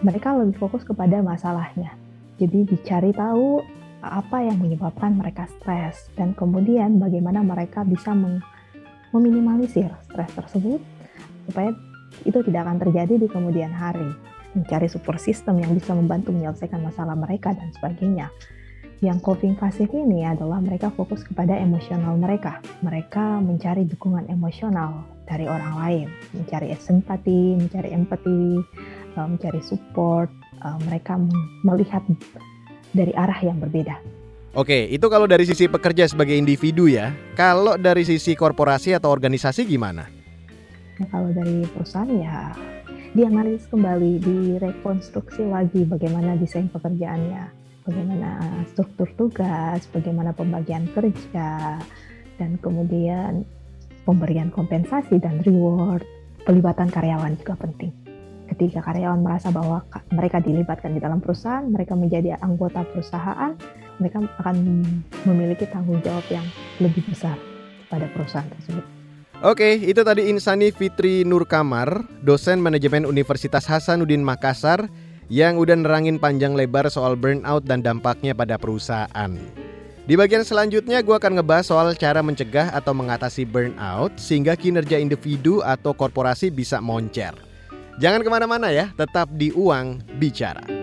mereka 0.00 0.32
lebih 0.32 0.56
fokus 0.56 0.80
kepada 0.80 1.20
masalahnya. 1.20 1.92
Jadi 2.40 2.72
dicari 2.72 3.12
tahu 3.12 3.60
apa 4.00 4.48
yang 4.48 4.56
menyebabkan 4.56 5.20
mereka 5.20 5.44
stres 5.60 6.08
dan 6.16 6.32
kemudian 6.32 6.96
bagaimana 6.96 7.44
mereka 7.44 7.84
bisa 7.84 8.16
meminimalisir 9.12 9.92
stres 10.08 10.32
tersebut 10.32 10.80
supaya 11.48 11.74
itu 12.28 12.38
tidak 12.44 12.68
akan 12.68 12.78
terjadi 12.82 13.14
di 13.16 13.28
kemudian 13.30 13.72
hari 13.72 14.10
mencari 14.52 14.84
support 14.86 15.16
system 15.16 15.58
yang 15.64 15.72
bisa 15.72 15.96
membantu 15.96 16.28
menyelesaikan 16.30 16.84
masalah 16.84 17.16
mereka 17.16 17.56
dan 17.56 17.72
sebagainya 17.72 18.28
yang 19.02 19.18
coping 19.18 19.58
pasif 19.58 19.90
ini 19.90 20.22
adalah 20.22 20.62
mereka 20.62 20.86
fokus 20.94 21.26
kepada 21.26 21.58
emosional 21.58 22.14
mereka. 22.14 22.62
Mereka 22.86 23.42
mencari 23.42 23.82
dukungan 23.82 24.30
emosional 24.30 25.02
dari 25.26 25.50
orang 25.50 25.74
lain, 25.74 26.06
mencari 26.30 26.70
simpati, 26.78 27.58
mencari 27.58 27.90
empati, 27.90 28.62
eh, 29.18 29.26
mencari 29.26 29.58
support. 29.58 30.30
Eh, 30.62 30.78
mereka 30.86 31.18
melihat 31.66 32.06
dari 32.94 33.10
arah 33.18 33.42
yang 33.42 33.58
berbeda. 33.58 33.98
Oke, 34.54 34.86
itu 34.86 35.02
kalau 35.10 35.26
dari 35.26 35.50
sisi 35.50 35.66
pekerja 35.66 36.06
sebagai 36.06 36.38
individu 36.38 36.86
ya. 36.86 37.10
Kalau 37.34 37.74
dari 37.74 38.06
sisi 38.06 38.38
korporasi 38.38 38.94
atau 38.94 39.10
organisasi 39.10 39.66
gimana? 39.66 40.21
Nah, 41.02 41.10
kalau 41.10 41.34
dari 41.34 41.66
perusahaan 41.66 42.06
ya 42.14 42.54
dianalisis 43.10 43.66
kembali, 43.66 44.22
direkonstruksi 44.22 45.42
lagi 45.50 45.82
bagaimana 45.82 46.38
desain 46.38 46.70
pekerjaannya, 46.70 47.42
bagaimana 47.82 48.38
struktur 48.70 49.10
tugas, 49.18 49.82
bagaimana 49.90 50.30
pembagian 50.30 50.86
kerja, 50.94 51.82
dan 52.38 52.50
kemudian 52.62 53.42
pemberian 54.06 54.54
kompensasi 54.54 55.18
dan 55.18 55.42
reward. 55.42 56.06
Pelibatan 56.46 56.86
karyawan 56.86 57.34
juga 57.34 57.58
penting 57.58 57.90
ketika 58.54 58.84
karyawan 58.84 59.26
merasa 59.26 59.50
bahwa 59.50 59.82
mereka 60.14 60.38
dilibatkan 60.38 60.94
di 60.94 61.02
dalam 61.02 61.18
perusahaan, 61.18 61.66
mereka 61.66 61.98
menjadi 61.98 62.38
anggota 62.38 62.86
perusahaan, 62.86 63.58
mereka 63.98 64.22
akan 64.38 64.86
memiliki 65.26 65.66
tanggung 65.66 65.98
jawab 65.98 66.22
yang 66.30 66.46
lebih 66.78 67.02
besar 67.10 67.34
pada 67.90 68.06
perusahaan 68.14 68.46
tersebut. 68.46 69.01
Oke, 69.42 69.74
itu 69.74 70.06
tadi 70.06 70.30
Insani 70.30 70.70
Fitri 70.70 71.26
Nur 71.26 71.42
Kamar, 71.50 72.06
dosen 72.22 72.62
manajemen 72.62 73.02
Universitas 73.02 73.66
Hasanuddin 73.66 74.22
Makassar 74.22 74.86
yang 75.26 75.58
udah 75.58 75.82
nerangin 75.82 76.22
panjang 76.22 76.54
lebar 76.54 76.86
soal 76.86 77.18
burnout 77.18 77.66
dan 77.66 77.82
dampaknya 77.82 78.38
pada 78.38 78.54
perusahaan. 78.54 79.34
Di 80.06 80.14
bagian 80.14 80.46
selanjutnya 80.46 81.02
gue 81.02 81.18
akan 81.18 81.42
ngebahas 81.42 81.66
soal 81.66 81.90
cara 81.98 82.22
mencegah 82.22 82.70
atau 82.70 82.94
mengatasi 82.94 83.42
burnout 83.42 84.14
sehingga 84.14 84.54
kinerja 84.54 85.02
individu 85.02 85.58
atau 85.58 85.90
korporasi 85.90 86.54
bisa 86.54 86.78
moncer. 86.78 87.34
Jangan 87.98 88.22
ke 88.22 88.30
mana-mana 88.30 88.70
ya, 88.70 88.94
tetap 88.94 89.26
di 89.34 89.50
Uang 89.58 90.06
Bicara. 90.22 90.81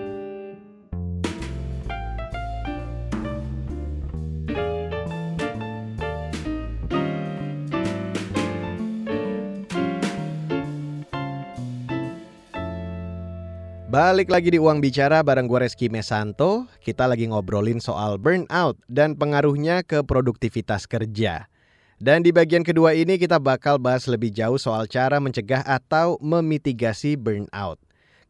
Balik 13.89 14.29
lagi 14.29 14.53
di 14.53 14.61
Uang 14.61 14.85
Bicara 14.85 15.25
bareng 15.25 15.49
gue 15.49 15.65
Reski 15.65 15.89
Mesanto 15.89 16.69
Kita 16.77 17.09
lagi 17.09 17.25
ngobrolin 17.25 17.81
soal 17.81 18.21
burnout 18.21 18.77
dan 18.85 19.17
pengaruhnya 19.17 19.81
ke 19.81 20.05
produktivitas 20.05 20.85
kerja 20.85 21.49
dan 21.99 22.23
di 22.23 22.31
bagian 22.31 22.63
kedua 22.63 22.95
ini 22.95 23.19
kita 23.19 23.41
bakal 23.43 23.75
bahas 23.75 24.07
lebih 24.07 24.31
jauh 24.31 24.55
soal 24.55 24.87
cara 24.87 25.19
mencegah 25.19 25.67
atau 25.67 26.15
memitigasi 26.23 27.19
burnout. 27.19 27.75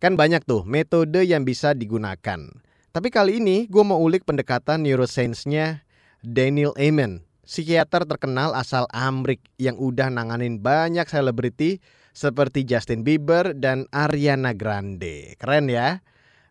Kan 0.01 0.17
banyak 0.17 0.41
tuh 0.41 0.65
metode 0.65 1.21
yang 1.21 1.45
bisa 1.45 1.77
digunakan. 1.77 2.49
Tapi 2.89 3.07
kali 3.13 3.37
ini 3.37 3.69
gue 3.69 3.83
mau 3.85 4.01
ulik 4.01 4.25
pendekatan 4.25 4.81
neuroscience-nya 4.81 5.85
Daniel 6.25 6.73
Amen, 6.81 7.21
psikiater 7.45 8.09
terkenal 8.09 8.57
asal 8.57 8.89
Amrik 8.89 9.45
yang 9.61 9.77
udah 9.77 10.09
nanganin 10.09 10.57
banyak 10.57 11.05
selebriti 11.05 11.77
seperti 12.13 12.65
Justin 12.65 13.05
Bieber 13.05 13.53
dan 13.57 13.85
Ariana 13.93 14.53
Grande. 14.53 15.37
Keren 15.37 15.69
ya? 15.71 16.01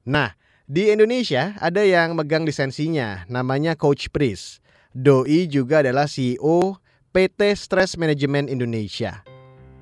Nah, 0.08 0.32
di 0.68 0.92
Indonesia 0.92 1.56
ada 1.60 1.80
yang 1.80 2.12
megang 2.12 2.44
lisensinya, 2.44 3.24
namanya 3.28 3.72
Coach 3.72 4.12
Pris. 4.12 4.60
Doi 4.92 5.48
juga 5.48 5.80
adalah 5.80 6.04
CEO 6.04 6.76
PT 7.12 7.56
Stress 7.56 7.96
Management 7.96 8.52
Indonesia. 8.52 9.24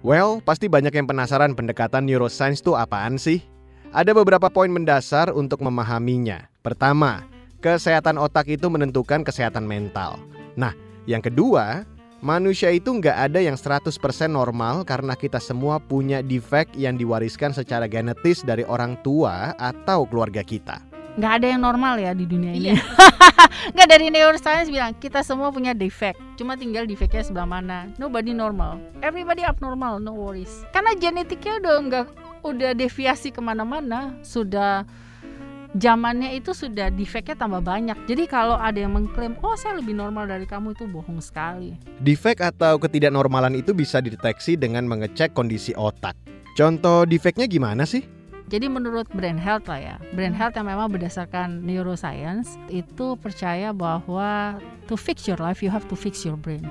Well, 0.07 0.39
pasti 0.45 0.71
banyak 0.71 0.95
yang 0.95 1.11
penasaran 1.11 1.59
pendekatan 1.59 2.07
neuroscience 2.07 2.63
itu 2.63 2.79
apaan 2.79 3.19
sih? 3.19 3.43
Ada 3.91 4.15
beberapa 4.15 4.47
poin 4.47 4.71
mendasar 4.71 5.35
untuk 5.35 5.59
memahaminya. 5.65 6.47
Pertama, 6.63 7.27
kesehatan 7.59 8.15
otak 8.15 8.47
itu 8.47 8.71
menentukan 8.71 9.27
kesehatan 9.27 9.67
mental. 9.67 10.23
Nah, 10.55 10.71
yang 11.11 11.23
kedua, 11.25 11.83
manusia 12.25 12.73
itu 12.73 12.89
nggak 12.89 13.17
ada 13.31 13.41
yang 13.41 13.57
100% 13.57 13.93
normal 14.29 14.85
karena 14.89 15.13
kita 15.13 15.37
semua 15.41 15.77
punya 15.77 16.25
defect 16.25 16.73
yang 16.77 16.97
diwariskan 16.97 17.53
secara 17.53 17.85
genetis 17.85 18.41
dari 18.41 18.65
orang 18.65 18.97
tua 19.05 19.53
atau 19.61 20.09
keluarga 20.09 20.41
kita 20.41 20.81
nggak 21.17 21.33
ada 21.43 21.47
yang 21.49 21.65
normal 21.65 21.97
ya 21.97 22.13
di 22.13 22.29
dunia 22.29 22.53
ini. 22.53 22.77
Iya. 22.77 22.77
nggak 23.73 23.89
dari 23.89 24.13
neuroscience 24.13 24.69
bilang 24.69 24.93
kita 25.01 25.25
semua 25.25 25.49
punya 25.49 25.73
defect, 25.73 26.21
cuma 26.37 26.61
tinggal 26.61 26.85
defectnya 26.85 27.25
sebelah 27.25 27.49
mana. 27.49 27.89
Nobody 27.97 28.37
normal, 28.37 28.79
everybody 29.01 29.41
abnormal, 29.41 29.97
no 29.97 30.13
worries. 30.13 30.69
Karena 30.77 30.93
genetiknya 30.93 31.57
udah 31.65 31.75
nggak 31.89 32.07
udah 32.45 32.71
deviasi 32.77 33.33
ke 33.33 33.41
mana-mana, 33.41 34.13
sudah 34.21 34.85
zamannya 35.77 36.37
itu 36.37 36.57
sudah 36.57 36.89
defectnya 36.89 37.37
tambah 37.37 37.61
banyak. 37.61 37.97
Jadi 38.09 38.25
kalau 38.27 38.57
ada 38.57 38.81
yang 38.81 38.97
mengklaim, 38.97 39.37
oh 39.45 39.55
saya 39.55 39.79
lebih 39.79 39.93
normal 39.93 40.27
dari 40.29 40.49
kamu 40.49 40.73
itu 40.73 40.89
bohong 40.89 41.21
sekali. 41.21 41.77
Defect 42.01 42.41
atau 42.41 42.81
ketidaknormalan 42.81 43.61
itu 43.61 43.77
bisa 43.77 44.01
dideteksi 44.01 44.57
dengan 44.57 44.89
mengecek 44.89 45.37
kondisi 45.37 45.77
otak. 45.77 46.17
Contoh 46.57 47.05
defectnya 47.05 47.45
gimana 47.45 47.85
sih? 47.85 48.03
Jadi 48.47 48.71
menurut 48.71 49.11
Brain 49.11 49.37
Health 49.37 49.67
lah 49.67 49.81
ya, 49.83 49.97
Brain 50.15 50.31
Health 50.31 50.55
yang 50.55 50.71
memang 50.71 50.87
berdasarkan 50.95 51.67
neuroscience 51.67 52.55
itu 52.71 53.19
percaya 53.19 53.75
bahwa 53.75 54.63
to 54.87 54.95
fix 54.95 55.27
your 55.27 55.39
life 55.43 55.67
you 55.67 55.69
have 55.69 55.85
to 55.91 55.99
fix 55.99 56.23
your 56.23 56.39
brain. 56.39 56.63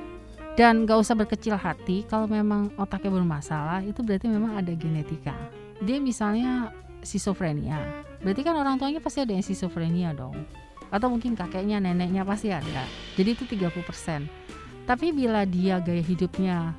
Dan 0.56 0.88
gak 0.88 1.04
usah 1.04 1.20
berkecil 1.20 1.60
hati 1.60 2.08
kalau 2.08 2.32
memang 2.32 2.72
otaknya 2.80 3.12
bermasalah 3.12 3.84
itu 3.84 4.00
berarti 4.00 4.32
memang 4.32 4.56
ada 4.56 4.72
genetika. 4.72 5.36
Dia 5.84 6.00
misalnya 6.00 6.72
schizophrenia, 7.06 7.80
berarti 8.26 8.42
kan 8.42 8.58
orang 8.58 8.82
tuanya 8.82 9.00
pasti 9.00 9.22
ada 9.22 9.32
yang 9.32 9.46
schizophrenia 9.46 10.12
dong. 10.12 10.36
Atau 10.90 11.14
mungkin 11.14 11.38
kakeknya, 11.38 11.82
neneknya 11.82 12.26
pasti 12.26 12.50
ada. 12.50 12.86
Jadi 13.16 13.30
itu 13.38 13.44
30%. 13.46 14.26
Tapi 14.86 15.08
bila 15.14 15.46
dia 15.46 15.82
gaya 15.82 16.02
hidupnya 16.02 16.74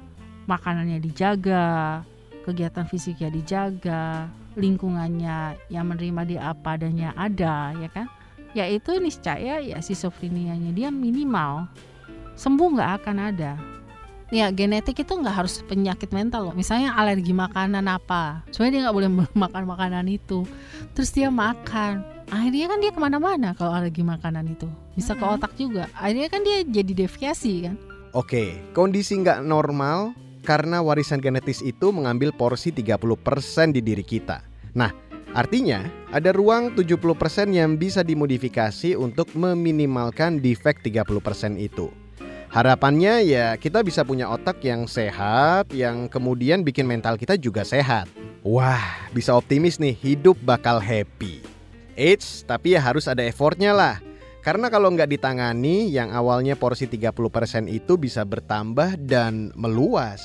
makanannya 0.47 1.03
dijaga, 1.03 2.03
kegiatan 2.47 2.87
fisiknya 2.87 3.31
dijaga, 3.35 4.31
lingkungannya 4.57 5.61
yang 5.69 5.85
menerima 5.93 6.23
dia 6.25 6.41
apa 6.51 6.81
adanya 6.81 7.13
ada 7.13 7.77
ya 7.77 7.89
kan 7.93 8.09
ya 8.57 8.65
itu 8.65 8.97
niscaya 8.97 9.61
ya 9.61 9.79
schizofrenianya 9.85 10.73
dia 10.73 10.89
minimal 10.89 11.69
sembuh 12.41 12.69
nggak 12.81 12.91
akan 13.05 13.17
ada 13.21 13.53
ya 14.35 14.51
genetik 14.51 15.07
itu 15.07 15.13
nggak 15.15 15.37
harus 15.45 15.63
penyakit 15.67 16.11
mental 16.11 16.51
loh. 16.51 16.55
Misalnya 16.57 16.95
alergi 16.99 17.31
makanan 17.31 17.87
apa. 17.87 18.43
Sebenarnya 18.51 18.73
dia 18.73 18.83
nggak 18.89 18.97
boleh 18.97 19.11
makan 19.47 19.63
makanan 19.69 20.07
itu. 20.11 20.43
Terus 20.95 21.11
dia 21.15 21.29
makan. 21.31 22.03
Akhirnya 22.27 22.67
kan 22.67 22.79
dia 22.83 22.91
ke 22.91 22.99
mana-mana 22.99 23.55
kalau 23.55 23.71
alergi 23.71 24.03
makanan 24.03 24.51
itu. 24.51 24.67
Bisa 24.99 25.15
ke 25.15 25.23
otak 25.23 25.55
juga. 25.55 25.87
Akhirnya 25.95 26.27
kan 26.27 26.43
dia 26.43 26.67
jadi 26.67 27.07
deviasi 27.07 27.71
kan? 27.71 27.77
Oke, 28.17 28.57
kondisi 28.73 29.15
nggak 29.21 29.45
normal 29.45 30.17
karena 30.47 30.81
warisan 30.81 31.21
genetis 31.21 31.61
itu 31.61 31.91
mengambil 31.91 32.31
porsi 32.33 32.71
30% 32.71 33.77
di 33.77 33.83
diri 33.83 34.03
kita. 34.07 34.41
Nah, 34.73 34.95
artinya 35.35 35.85
ada 36.15 36.33
ruang 36.33 36.73
70% 36.73 37.53
yang 37.53 37.77
bisa 37.77 38.01
dimodifikasi 38.07 38.97
untuk 38.97 39.31
meminimalkan 39.37 40.41
defek 40.41 40.81
30% 40.81 41.61
itu. 41.61 42.06
Harapannya 42.47 43.27
ya 43.27 43.59
kita 43.59 43.83
bisa 43.83 44.07
punya 44.07 44.31
otak 44.31 44.63
yang 44.63 44.87
sehat 44.87 45.69
yang 45.75 46.07
kemudian 46.07 46.63
bikin 46.63 46.87
mental 46.87 47.19
kita 47.19 47.35
juga 47.35 47.67
sehat. 47.67 48.07
Wah, 48.47 49.11
bisa 49.11 49.35
optimis 49.35 49.83
nih 49.83 49.93
hidup 49.93 50.39
bakal 50.47 50.79
happy. 50.79 51.43
Eits, 51.99 52.47
tapi 52.47 52.79
ya 52.79 52.81
harus 52.85 53.11
ada 53.11 53.25
effortnya 53.27 53.75
lah. 53.75 53.99
Karena 54.47 54.71
kalau 54.71 54.95
nggak 54.95 55.11
ditangani, 55.11 55.91
yang 55.91 56.15
awalnya 56.15 56.55
porsi 56.55 56.87
30% 56.87 57.67
itu 57.67 57.99
bisa 57.99 58.23
bertambah 58.23 58.95
dan 59.03 59.51
meluas. 59.59 60.23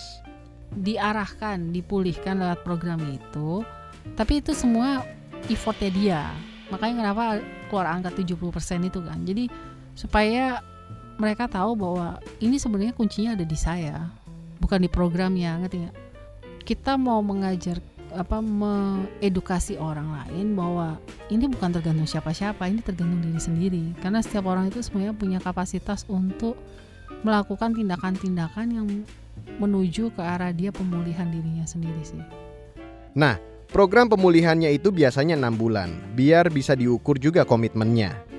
Diarahkan, 0.78 1.74
dipulihkan 1.74 2.38
lewat 2.38 2.62
program 2.62 3.02
itu, 3.10 3.66
tapi 4.14 4.46
itu 4.46 4.54
semua 4.54 5.02
effortnya 5.50 5.90
dia. 5.90 6.22
Makanya 6.70 6.96
kenapa 7.02 7.24
keluar 7.74 7.90
angka 7.90 8.14
70% 8.14 8.86
itu 8.86 9.02
kan. 9.02 9.18
Jadi 9.26 9.50
supaya 9.98 10.62
mereka 11.22 11.46
tahu 11.46 11.78
bahwa 11.78 12.18
ini 12.42 12.58
sebenarnya 12.58 12.98
kuncinya 12.98 13.38
ada 13.38 13.46
di 13.46 13.54
saya, 13.54 14.10
bukan 14.58 14.82
di 14.82 14.90
programnya, 14.90 15.62
ngerti 15.62 15.86
nggak? 15.86 15.98
Kita 16.66 16.98
mau 16.98 17.22
mengajar 17.22 17.78
apa 18.12 18.44
mengedukasi 18.44 19.78
orang 19.78 20.10
lain 20.12 20.58
bahwa 20.58 20.98
ini 21.30 21.46
bukan 21.46 21.78
tergantung 21.78 22.10
siapa-siapa, 22.10 22.66
ini 22.66 22.82
tergantung 22.82 23.22
diri 23.22 23.38
sendiri. 23.38 23.84
Karena 24.02 24.20
setiap 24.20 24.50
orang 24.50 24.74
itu 24.74 24.82
sebenarnya 24.82 25.14
punya 25.14 25.38
kapasitas 25.38 26.10
untuk 26.10 26.58
melakukan 27.22 27.78
tindakan-tindakan 27.78 28.68
yang 28.74 28.88
menuju 29.62 30.10
ke 30.18 30.22
arah 30.26 30.50
dia 30.50 30.74
pemulihan 30.74 31.30
dirinya 31.30 31.64
sendiri 31.64 32.02
sih. 32.02 32.24
Nah, 33.14 33.38
program 33.70 34.10
pemulihannya 34.10 34.74
itu 34.74 34.90
biasanya 34.90 35.38
enam 35.38 35.54
bulan, 35.54 35.94
biar 36.18 36.50
bisa 36.50 36.74
diukur 36.74 37.22
juga 37.22 37.46
komitmennya. 37.46 38.31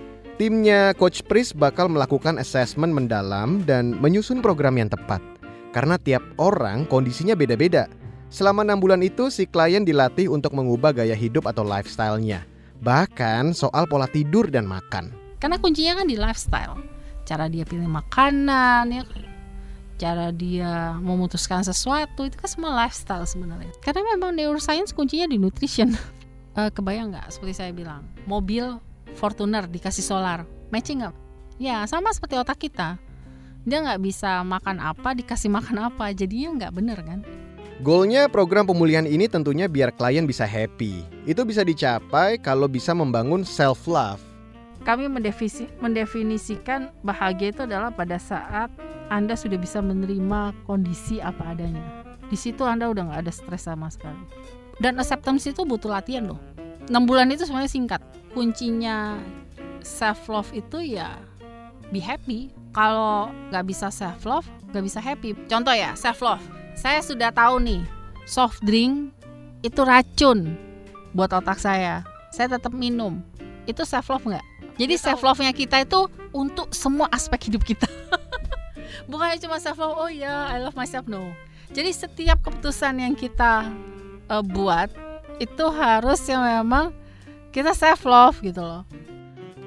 Timnya 0.43 0.91
Coach 0.99 1.23
Pris 1.31 1.55
bakal 1.55 1.87
melakukan 1.87 2.35
assessment 2.35 2.91
mendalam 2.91 3.63
dan 3.63 3.95
menyusun 4.03 4.43
program 4.43 4.75
yang 4.75 4.91
tepat. 4.91 5.23
Karena 5.71 5.95
tiap 6.03 6.27
orang 6.43 6.83
kondisinya 6.91 7.39
beda-beda 7.39 7.87
Selama 8.33 8.65
enam 8.65 8.81
bulan 8.81 9.05
itu 9.05 9.29
si 9.29 9.45
klien 9.45 9.85
dilatih 9.85 10.33
untuk 10.33 10.57
mengubah 10.57 10.97
gaya 10.97 11.13
hidup 11.13 11.45
atau 11.45 11.69
lifestyle-nya. 11.69 12.49
Bahkan 12.81 13.53
soal 13.53 13.85
pola 13.85 14.09
tidur 14.09 14.49
dan 14.49 14.65
makan. 14.65 15.13
Karena 15.37 15.61
kuncinya 15.61 16.01
kan 16.01 16.09
di 16.09 16.17
lifestyle. 16.17 16.81
Cara 17.29 17.53
dia 17.53 17.69
pilih 17.69 17.93
makanan 17.93 18.89
ya 18.89 19.05
kan? 19.05 19.23
cara 20.01 20.35
dia 20.35 20.99
memutuskan 20.99 21.63
sesuatu 21.63 22.27
itu 22.27 22.35
kan 22.35 22.49
semua 22.51 22.73
lifestyle 22.75 23.23
sebenarnya. 23.23 23.71
Karena 23.85 24.03
memang 24.17 24.35
neuroscience 24.35 24.91
kuncinya 24.91 25.29
di 25.29 25.39
nutrition. 25.39 25.95
uh, 26.57 26.73
kebayang 26.75 27.15
nggak 27.15 27.31
seperti 27.31 27.55
saya 27.55 27.71
bilang, 27.71 28.03
mobil 28.27 28.83
Fortuner 29.17 29.69
dikasih 29.69 30.05
solar, 30.05 30.49
matching 30.73 31.05
nggak? 31.05 31.15
Ya 31.61 31.85
sama 31.87 32.11
seperti 32.11 32.35
otak 32.41 32.59
kita. 32.59 32.99
Dia 33.63 33.79
nggak 33.79 34.03
bisa 34.03 34.43
makan 34.43 34.83
apa 34.83 35.15
dikasih 35.15 35.47
makan 35.47 35.93
apa, 35.93 36.11
jadinya 36.11 36.59
nggak 36.59 36.73
bener 36.75 36.99
kan? 37.07 37.21
Goalnya 37.83 38.31
program 38.31 38.67
pemulihan 38.67 39.07
ini 39.07 39.27
tentunya 39.27 39.67
biar 39.67 39.95
klien 39.95 40.27
bisa 40.27 40.47
happy. 40.47 41.03
Itu 41.27 41.43
bisa 41.43 41.63
dicapai 41.67 42.39
kalau 42.39 42.67
bisa 42.67 42.95
membangun 42.95 43.43
self 43.47 43.87
love. 43.91 44.23
Kami 44.83 45.07
mendefinisi, 45.07 45.71
mendefinisikan 45.79 46.91
bahagia 47.07 47.55
itu 47.55 47.63
adalah 47.63 47.95
pada 47.95 48.19
saat 48.19 48.71
Anda 49.11 49.39
sudah 49.39 49.59
bisa 49.59 49.79
menerima 49.79 50.55
kondisi 50.67 51.23
apa 51.23 51.55
adanya. 51.55 52.03
Di 52.27 52.35
situ 52.35 52.67
Anda 52.67 52.91
udah 52.91 53.11
nggak 53.11 53.21
ada 53.23 53.33
stres 53.35 53.67
sama 53.71 53.87
sekali. 53.91 54.27
Dan 54.83 54.99
acceptance 54.99 55.47
itu 55.47 55.63
butuh 55.63 55.91
latihan 55.91 56.35
loh. 56.35 56.41
6 56.91 56.99
bulan 57.07 57.31
itu 57.31 57.47
sebenarnya 57.47 57.71
singkat. 57.71 58.03
Kuncinya 58.33 59.21
self 59.85 60.29
love 60.29 60.51
itu 60.57 60.97
ya 60.97 61.21
be 61.93 62.01
happy. 62.01 62.53
Kalau 62.73 63.29
nggak 63.53 63.69
bisa 63.69 63.93
self 63.93 64.25
love, 64.25 64.49
nggak 64.73 64.85
bisa 64.85 64.99
happy. 65.01 65.37
Contoh 65.49 65.77
ya 65.77 65.93
self 65.93 66.25
love 66.25 66.43
saya 66.73 67.05
sudah 67.05 67.29
tahu 67.33 67.61
nih 67.61 67.83
soft 68.25 68.65
drink 68.65 69.13
itu 69.61 69.81
racun 69.85 70.57
buat 71.13 71.31
otak 71.33 71.61
saya. 71.61 72.03
Saya 72.33 72.57
tetap 72.57 72.73
minum. 72.73 73.21
Itu 73.69 73.85
self 73.85 74.09
love 74.09 74.25
nggak? 74.25 74.45
Jadi 74.81 74.95
self 74.97 75.21
love-nya 75.21 75.53
kita 75.53 75.85
itu 75.85 76.09
untuk 76.33 76.73
semua 76.73 77.05
aspek 77.13 77.53
hidup 77.53 77.61
kita. 77.63 77.85
Bukan 79.11 79.37
cuma 79.45 79.61
self 79.61 79.77
love, 79.77 79.95
oh 80.01 80.09
ya 80.09 80.27
yeah, 80.27 80.41
I 80.49 80.65
love 80.65 80.75
myself 80.75 81.05
no. 81.05 81.29
Jadi 81.77 81.93
setiap 81.93 82.41
keputusan 82.41 83.05
yang 83.05 83.13
kita 83.13 83.69
uh, 84.33 84.41
buat 84.41 84.89
itu 85.37 85.65
harus 85.77 86.25
yang 86.25 86.41
memang 86.41 86.97
kita 87.53 87.77
self 87.77 88.09
love 88.09 88.41
gitu 88.41 88.65
loh. 88.65 88.83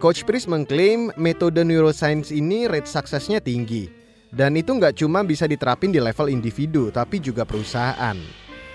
Coach 0.01 0.27
Pris 0.27 0.49
mengklaim 0.49 1.13
metode 1.15 1.63
neuroscience 1.63 2.33
ini 2.33 2.67
rate 2.67 2.89
suksesnya 2.89 3.39
tinggi 3.39 3.87
dan 4.35 4.59
itu 4.59 4.75
nggak 4.75 4.99
cuma 4.99 5.23
bisa 5.23 5.47
diterapin 5.47 5.95
di 5.95 6.03
level 6.03 6.27
individu, 6.27 6.91
tapi 6.91 7.23
juga 7.23 7.47
perusahaan. 7.47 8.19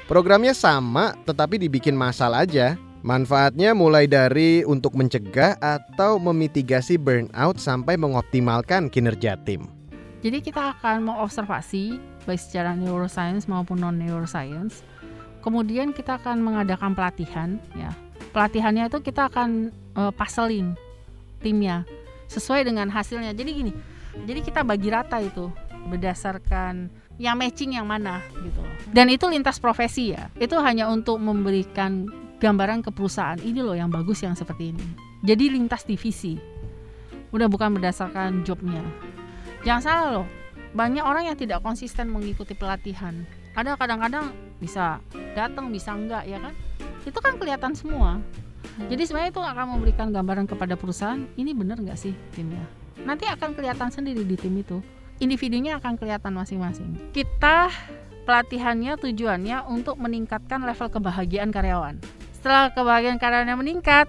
Programnya 0.09 0.57
sama, 0.57 1.13
tetapi 1.29 1.61
dibikin 1.61 1.93
masal 1.93 2.33
aja. 2.33 2.81
Manfaatnya 3.01 3.73
mulai 3.73 4.05
dari 4.05 4.61
untuk 4.65 4.93
mencegah 4.93 5.57
atau 5.61 6.21
memitigasi 6.21 7.01
burnout 7.01 7.57
sampai 7.57 7.97
mengoptimalkan 7.97 8.93
kinerja 8.93 9.41
tim. 9.45 9.69
Jadi 10.21 10.45
kita 10.45 10.77
akan 10.77 11.09
mengobservasi 11.09 11.97
baik 12.29 12.41
secara 12.41 12.77
neuroscience 12.77 13.49
maupun 13.49 13.81
non 13.81 13.97
neuroscience. 13.97 14.85
Kemudian 15.41 15.97
kita 15.97 16.21
akan 16.21 16.45
mengadakan 16.45 16.93
pelatihan 16.93 17.57
ya. 17.73 17.89
Pelatihannya 18.31 18.87
itu 18.87 18.99
kita 19.03 19.27
akan 19.27 19.75
uh, 19.99 20.13
puzzling 20.15 20.79
timnya 21.43 21.83
sesuai 22.31 22.63
dengan 22.63 22.87
hasilnya. 22.87 23.35
Jadi 23.35 23.51
gini, 23.51 23.73
jadi 24.27 24.41
kita 24.43 24.61
bagi 24.63 24.89
rata 24.91 25.19
itu 25.19 25.51
berdasarkan 25.91 26.93
yang 27.21 27.37
matching 27.37 27.77
yang 27.77 27.85
mana 27.85 28.23
gitu. 28.41 28.63
Dan 28.95 29.11
itu 29.13 29.27
lintas 29.27 29.59
profesi 29.59 30.15
ya. 30.15 30.31
Itu 30.39 30.57
hanya 30.63 30.89
untuk 30.89 31.19
memberikan 31.19 32.07
gambaran 32.41 32.81
ke 32.81 32.91
perusahaan 32.95 33.37
ini 33.43 33.61
loh 33.61 33.77
yang 33.77 33.93
bagus 33.93 34.25
yang 34.25 34.33
seperti 34.33 34.73
ini. 34.73 34.87
Jadi 35.21 35.53
lintas 35.53 35.85
divisi. 35.85 36.41
Udah 37.31 37.47
bukan 37.47 37.77
berdasarkan 37.77 38.43
jobnya. 38.43 38.81
Jangan 39.63 39.83
salah 39.85 40.09
loh. 40.23 40.27
Banyak 40.73 41.05
orang 41.05 41.29
yang 41.29 41.37
tidak 41.37 41.61
konsisten 41.61 42.09
mengikuti 42.09 42.57
pelatihan. 42.57 43.27
Ada 43.59 43.77
kadang-kadang 43.77 44.33
bisa 44.63 45.03
datang, 45.35 45.69
bisa 45.75 45.93
enggak 45.93 46.25
ya 46.25 46.39
kan? 46.39 46.55
Itu 47.07 47.19
kan 47.23 47.37
kelihatan 47.41 47.73
semua. 47.73 48.21
Jadi 48.81 49.03
sebenarnya 49.09 49.33
itu 49.33 49.43
akan 49.43 49.67
memberikan 49.77 50.09
gambaran 50.13 50.49
kepada 50.49 50.77
perusahaan 50.77 51.21
ini 51.37 51.53
benar 51.53 51.81
nggak 51.81 51.97
sih 51.97 52.13
timnya 52.33 52.65
nanti 53.05 53.25
akan 53.29 53.57
kelihatan 53.57 53.89
sendiri 53.89 54.23
di 54.25 54.37
tim 54.37 54.55
itu 54.61 54.85
individunya 55.21 55.81
akan 55.81 55.97
kelihatan 55.97 56.37
masing-masing 56.37 56.97
kita 57.17 57.73
pelatihannya 58.29 59.01
tujuannya 59.01 59.65
untuk 59.69 59.97
meningkatkan 59.97 60.65
level 60.65 60.89
kebahagiaan 60.93 61.51
karyawan 61.53 61.97
setelah 62.37 62.73
kebahagiaan 62.73 63.21
karyawannya 63.21 63.57
meningkat 63.57 64.07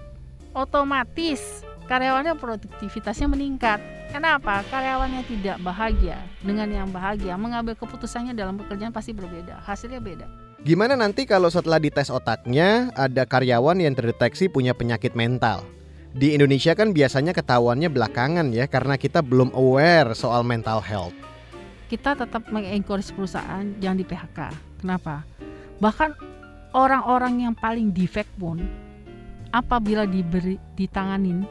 otomatis 0.52 1.64
karyawannya 1.88 2.36
produktivitasnya 2.36 3.28
meningkat 3.28 3.80
Kenapa? 4.12 4.60
Karyawannya 4.68 5.24
tidak 5.24 5.56
bahagia 5.64 6.20
dengan 6.44 6.68
yang 6.68 6.92
bahagia 6.92 7.32
mengambil 7.40 7.72
keputusannya 7.72 8.36
dalam 8.36 8.60
pekerjaan 8.60 8.92
pasti 8.92 9.16
berbeda, 9.16 9.64
hasilnya 9.64 10.04
beda. 10.04 10.28
Gimana 10.62 10.94
nanti 10.94 11.26
kalau 11.26 11.50
setelah 11.50 11.82
dites 11.82 12.06
otaknya 12.06 12.94
ada 12.94 13.26
karyawan 13.26 13.82
yang 13.82 13.98
terdeteksi 13.98 14.46
punya 14.46 14.74
penyakit 14.74 15.18
mental? 15.18 15.66
di 16.12 16.36
Indonesia 16.36 16.76
kan 16.76 16.92
biasanya 16.92 17.32
ketahuannya 17.32 17.88
belakangan 17.88 18.52
ya 18.52 18.68
karena 18.68 19.00
kita 19.00 19.24
belum 19.24 19.48
aware 19.56 20.12
soal 20.12 20.44
mental 20.44 20.84
health. 20.84 21.16
Kita 21.88 22.16
tetap 22.16 22.48
mengencourage 22.52 23.12
perusahaan 23.12 23.64
jangan 23.80 23.98
di 24.00 24.04
PHK. 24.04 24.38
Kenapa? 24.80 25.24
Bahkan 25.80 26.10
orang-orang 26.76 27.48
yang 27.48 27.54
paling 27.56 27.92
defect 27.92 28.28
pun 28.36 28.60
apabila 29.52 30.04
diberi 30.08 30.56
ditanganin 30.76 31.44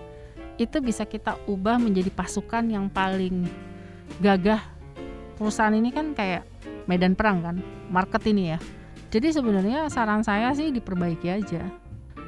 itu 0.62 0.78
bisa 0.78 1.06
kita 1.10 1.38
ubah 1.50 1.82
menjadi 1.82 2.14
pasukan 2.14 2.70
yang 2.70 2.86
paling 2.90 3.50
gagah. 4.22 4.62
Perusahaan 5.42 5.74
ini 5.74 5.90
kan 5.90 6.14
kayak 6.14 6.46
medan 6.86 7.18
perang 7.18 7.42
kan, 7.42 7.58
market 7.90 8.22
ini 8.30 8.54
ya. 8.54 8.60
Jadi 9.12 9.28
sebenarnya 9.36 9.92
saran 9.92 10.24
saya 10.24 10.56
sih 10.56 10.72
diperbaiki 10.72 11.28
aja 11.28 11.68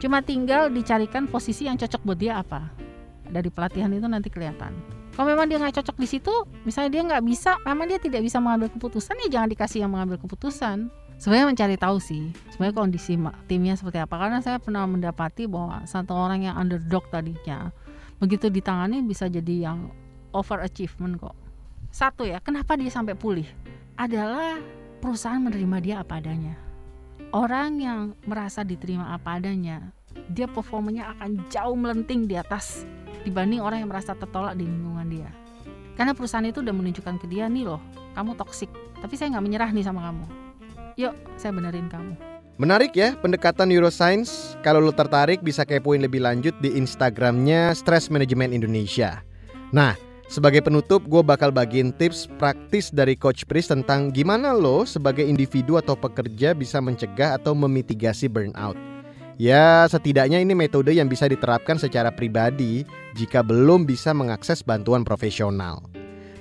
Cuma 0.03 0.19
tinggal 0.19 0.67
dicarikan 0.67 1.31
posisi 1.31 1.63
yang 1.63 1.79
cocok 1.79 2.03
buat 2.03 2.19
dia 2.19 2.43
apa. 2.43 2.67
Dari 3.23 3.47
pelatihan 3.47 3.87
itu 3.87 4.03
nanti 4.03 4.27
kelihatan. 4.27 4.75
Kalau 5.15 5.31
memang 5.31 5.47
dia 5.47 5.55
nggak 5.55 5.79
cocok 5.79 5.95
di 5.95 6.07
situ, 6.11 6.33
misalnya 6.67 6.91
dia 6.91 7.01
nggak 7.07 7.23
bisa, 7.23 7.55
memang 7.63 7.87
dia 7.87 8.03
tidak 8.03 8.19
bisa 8.19 8.43
mengambil 8.43 8.67
keputusan, 8.67 9.15
ya 9.23 9.39
jangan 9.39 9.47
dikasih 9.55 9.79
yang 9.87 9.95
mengambil 9.95 10.19
keputusan. 10.19 10.91
Sebenarnya 11.23 11.47
mencari 11.55 11.75
tahu 11.79 12.03
sih, 12.03 12.35
sebenarnya 12.51 12.75
kondisi 12.75 13.15
timnya 13.47 13.79
seperti 13.79 14.03
apa. 14.03 14.11
Karena 14.19 14.43
saya 14.43 14.59
pernah 14.59 14.83
mendapati 14.83 15.47
bahwa 15.47 15.87
satu 15.87 16.11
orang 16.11 16.51
yang 16.51 16.59
underdog 16.59 17.07
tadinya, 17.07 17.71
begitu 18.19 18.51
ditangani 18.51 18.99
bisa 19.07 19.31
jadi 19.31 19.71
yang 19.71 19.87
over 20.35 20.59
achievement 20.59 21.15
kok. 21.15 21.37
Satu 21.95 22.27
ya, 22.27 22.43
kenapa 22.43 22.75
dia 22.75 22.91
sampai 22.91 23.15
pulih? 23.15 23.47
Adalah 23.95 24.59
perusahaan 24.99 25.39
menerima 25.39 25.77
dia 25.79 25.95
apa 26.03 26.19
adanya. 26.19 26.72
Orang 27.33 27.81
yang 27.81 28.13
merasa 28.29 28.61
diterima 28.61 29.09
apa 29.09 29.41
adanya, 29.41 29.89
dia 30.29 30.45
performanya 30.45 31.17
akan 31.17 31.41
jauh 31.49 31.73
melenting 31.73 32.29
di 32.29 32.37
atas 32.37 32.85
dibanding 33.25 33.57
orang 33.57 33.81
yang 33.81 33.89
merasa 33.89 34.13
tertolak 34.13 34.53
di 34.53 34.69
lingkungan 34.69 35.09
dia. 35.09 35.33
Karena 35.97 36.13
perusahaan 36.13 36.45
itu 36.45 36.61
udah 36.61 36.69
menunjukkan 36.77 37.17
ke 37.17 37.25
dia 37.25 37.49
nih 37.49 37.65
loh, 37.65 37.81
kamu 38.13 38.37
toksik, 38.37 38.69
tapi 39.01 39.17
saya 39.17 39.33
nggak 39.33 39.45
menyerah 39.49 39.69
nih 39.73 39.81
sama 39.81 40.13
kamu. 40.13 40.25
Yuk, 40.93 41.13
saya 41.33 41.57
benerin 41.57 41.89
kamu. 41.89 42.13
Menarik 42.61 42.93
ya 42.93 43.17
pendekatan 43.17 43.65
neuroscience. 43.65 44.53
Kalau 44.61 44.77
lo 44.77 44.93
tertarik 44.93 45.41
bisa 45.41 45.65
kepoin 45.65 46.05
lebih 46.05 46.21
lanjut 46.21 46.53
di 46.61 46.77
Instagramnya 46.77 47.73
Stress 47.73 48.13
Management 48.13 48.53
Indonesia. 48.53 49.25
Nah, 49.73 49.97
sebagai 50.33 50.65
penutup 50.65 51.05
gue 51.05 51.21
bakal 51.21 51.53
bagiin 51.53 51.93
tips 51.93 52.25
praktis 52.41 52.89
dari 52.89 53.13
Coach 53.13 53.45
Pris 53.45 53.69
tentang 53.69 54.09
gimana 54.09 54.49
lo 54.49 54.81
sebagai 54.81 55.21
individu 55.21 55.77
atau 55.77 55.93
pekerja 55.93 56.57
bisa 56.57 56.81
mencegah 56.81 57.37
atau 57.37 57.53
memitigasi 57.53 58.25
burnout. 58.25 58.73
Ya, 59.37 59.85
setidaknya 59.85 60.41
ini 60.41 60.57
metode 60.57 60.89
yang 60.97 61.05
bisa 61.05 61.29
diterapkan 61.29 61.77
secara 61.77 62.09
pribadi 62.09 62.81
jika 63.13 63.45
belum 63.45 63.85
bisa 63.85 64.09
mengakses 64.09 64.65
bantuan 64.65 65.05
profesional. 65.05 65.85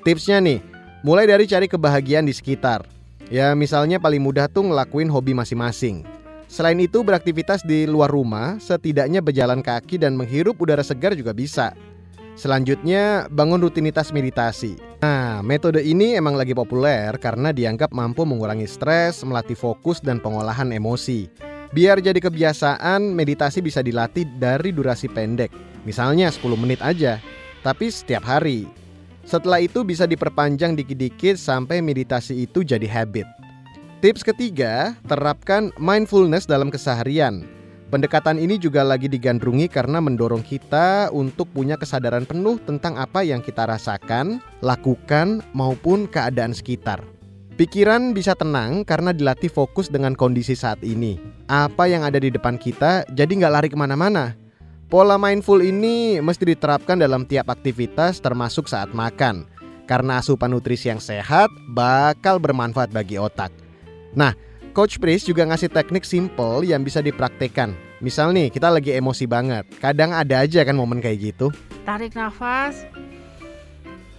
Tipsnya 0.09 0.40
nih, 0.40 0.64
mulai 1.05 1.28
dari 1.28 1.44
cari 1.44 1.68
kebahagiaan 1.68 2.24
di 2.24 2.33
sekitar. 2.33 2.88
Ya 3.28 3.52
misalnya 3.52 4.00
paling 4.00 4.24
mudah 4.24 4.48
tuh 4.48 4.72
ngelakuin 4.72 5.12
hobi 5.12 5.37
masing-masing. 5.37 6.05
Selain 6.48 6.76
itu 6.76 7.00
beraktivitas 7.00 7.64
di 7.64 7.88
luar 7.88 8.12
rumah, 8.12 8.61
setidaknya 8.61 9.24
berjalan 9.24 9.64
kaki 9.64 9.96
dan 9.96 10.16
menghirup 10.16 10.57
udara 10.61 10.85
segar 10.85 11.16
juga 11.16 11.33
bisa. 11.33 11.72
Selanjutnya, 12.32 13.28
bangun 13.28 13.60
rutinitas 13.60 14.08
meditasi. 14.08 14.80
Nah, 15.04 15.44
metode 15.44 15.84
ini 15.84 16.16
emang 16.16 16.32
lagi 16.32 16.56
populer 16.56 17.12
karena 17.20 17.52
dianggap 17.52 17.92
mampu 17.92 18.24
mengurangi 18.24 18.64
stres, 18.64 19.20
melatih 19.20 19.58
fokus 19.58 20.00
dan 20.00 20.16
pengolahan 20.16 20.72
emosi. 20.72 21.28
Biar 21.76 22.00
jadi 22.00 22.16
kebiasaan, 22.20 23.12
meditasi 23.12 23.60
bisa 23.60 23.84
dilatih 23.84 24.28
dari 24.40 24.72
durasi 24.72 25.08
pendek. 25.12 25.52
Misalnya 25.84 26.32
10 26.32 26.56
menit 26.56 26.80
aja, 26.80 27.20
tapi 27.60 27.92
setiap 27.92 28.24
hari. 28.24 28.68
Setelah 29.22 29.62
itu 29.62 29.86
bisa 29.86 30.08
diperpanjang 30.08 30.74
dikit-dikit 30.74 31.38
sampai 31.38 31.78
meditasi 31.84 32.48
itu 32.48 32.64
jadi 32.66 32.88
habit. 32.88 33.24
Tips 34.02 34.26
ketiga, 34.26 34.98
terapkan 35.06 35.70
mindfulness 35.78 36.42
dalam 36.42 36.74
keseharian. 36.74 37.46
Pendekatan 37.92 38.40
ini 38.40 38.57
juga 38.57 38.81
lagi 38.81 39.05
digandrungi 39.05 39.68
karena 39.68 40.00
mendorong 40.00 40.40
kita 40.40 41.12
untuk 41.12 41.52
punya 41.52 41.76
kesadaran 41.76 42.24
penuh 42.24 42.57
tentang 42.64 42.96
apa 42.96 43.20
yang 43.20 43.44
kita 43.44 43.68
rasakan, 43.68 44.40
lakukan, 44.64 45.44
maupun 45.52 46.09
keadaan 46.09 46.57
sekitar. 46.57 47.05
Pikiran 47.61 48.16
bisa 48.16 48.33
tenang 48.33 48.81
karena 48.88 49.12
dilatih 49.12 49.52
fokus 49.52 49.92
dengan 49.92 50.16
kondisi 50.16 50.57
saat 50.57 50.81
ini. 50.81 51.20
Apa 51.52 51.85
yang 51.85 52.00
ada 52.00 52.16
di 52.16 52.33
depan 52.33 52.57
kita 52.57 53.05
jadi 53.12 53.28
nggak 53.28 53.52
lari 53.52 53.68
ke 53.68 53.76
mana-mana. 53.76 54.40
Pola 54.88 55.20
mindful 55.20 55.61
ini 55.61 56.16
mesti 56.16 56.48
diterapkan 56.48 56.96
dalam 56.96 57.28
tiap 57.28 57.52
aktivitas 57.52 58.24
termasuk 58.24 58.72
saat 58.72 58.88
makan. 58.96 59.44
Karena 59.85 60.16
asupan 60.24 60.57
nutrisi 60.57 60.88
yang 60.88 60.96
sehat 60.96 61.52
bakal 61.76 62.40
bermanfaat 62.40 62.88
bagi 62.88 63.20
otak. 63.20 63.52
Nah, 64.16 64.33
Coach 64.72 64.96
Pris 64.96 65.28
juga 65.28 65.44
ngasih 65.44 65.68
teknik 65.68 66.00
simple 66.00 66.64
yang 66.64 66.80
bisa 66.80 67.04
dipraktekkan. 67.04 67.76
Misal 68.00 68.32
nih, 68.32 68.48
kita 68.48 68.72
lagi 68.72 68.96
emosi 68.96 69.28
banget. 69.28 69.68
Kadang 69.76 70.16
ada 70.16 70.40
aja 70.40 70.64
kan 70.64 70.72
momen 70.72 70.96
kayak 70.96 71.37
gitu. 71.37 71.52
Tarik 71.85 72.16
nafas, 72.16 72.88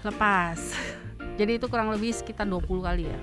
lepas. 0.06 0.62
Jadi 1.42 1.58
itu 1.58 1.66
kurang 1.66 1.89
lebih 1.89 2.13
sekitar 2.13 2.46
20 2.46 2.70
kali 2.86 3.10
ya. 3.10 3.20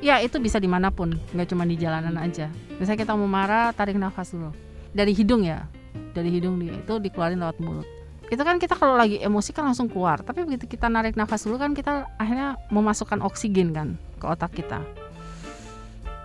Ya 0.00 0.16
itu 0.24 0.40
bisa 0.40 0.56
di 0.56 0.72
mana 0.72 0.88
pun, 0.88 1.20
nggak 1.36 1.52
cuma 1.52 1.68
di 1.68 1.76
jalanan 1.76 2.16
aja. 2.16 2.48
Misalnya 2.80 3.04
kita 3.04 3.12
mau 3.12 3.28
marah, 3.28 3.76
tarik 3.76 4.00
nafas 4.00 4.32
dulu. 4.32 4.48
Dari 4.96 5.12
hidung 5.12 5.44
ya, 5.44 5.68
dari 6.16 6.32
hidung 6.32 6.58
dia 6.58 6.74
itu 6.74 6.96
dikeluarin 6.98 7.38
lewat 7.38 7.58
mulut 7.60 7.86
itu 8.28 8.42
kan 8.44 8.60
kita 8.60 8.76
kalau 8.76 8.92
lagi 8.92 9.16
emosi 9.24 9.56
kan 9.56 9.64
langsung 9.64 9.88
keluar 9.88 10.20
tapi 10.20 10.44
begitu 10.44 10.68
kita 10.68 10.92
narik 10.92 11.16
nafas 11.16 11.48
dulu 11.48 11.56
kan 11.56 11.72
kita 11.72 12.04
akhirnya 12.20 12.60
memasukkan 12.68 13.24
oksigen 13.24 13.72
kan 13.72 13.96
ke 14.20 14.26
otak 14.28 14.52
kita 14.52 14.84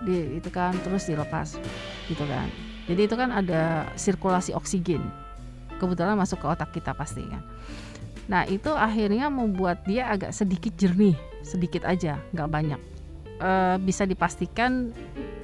di 0.04 0.38
itu 0.38 0.48
kan 0.52 0.76
terus 0.84 1.08
dilepas 1.08 1.56
gitu 2.06 2.24
kan. 2.28 2.48
Jadi 2.84 3.00
itu 3.08 3.16
kan 3.16 3.32
ada 3.32 3.88
sirkulasi 3.96 4.52
oksigen 4.52 5.00
kebetulan 5.80 6.14
masuk 6.14 6.44
ke 6.44 6.46
otak 6.46 6.70
kita 6.76 6.92
pasti 6.92 7.24
kan. 7.24 7.42
Nah 8.28 8.44
itu 8.48 8.72
akhirnya 8.72 9.28
membuat 9.28 9.84
dia 9.84 10.08
agak 10.08 10.32
sedikit 10.32 10.72
jernih 10.76 11.16
sedikit 11.44 11.84
aja 11.84 12.20
nggak 12.32 12.48
banyak. 12.48 12.80
E, 13.40 13.50
bisa 13.82 14.04
dipastikan 14.08 14.92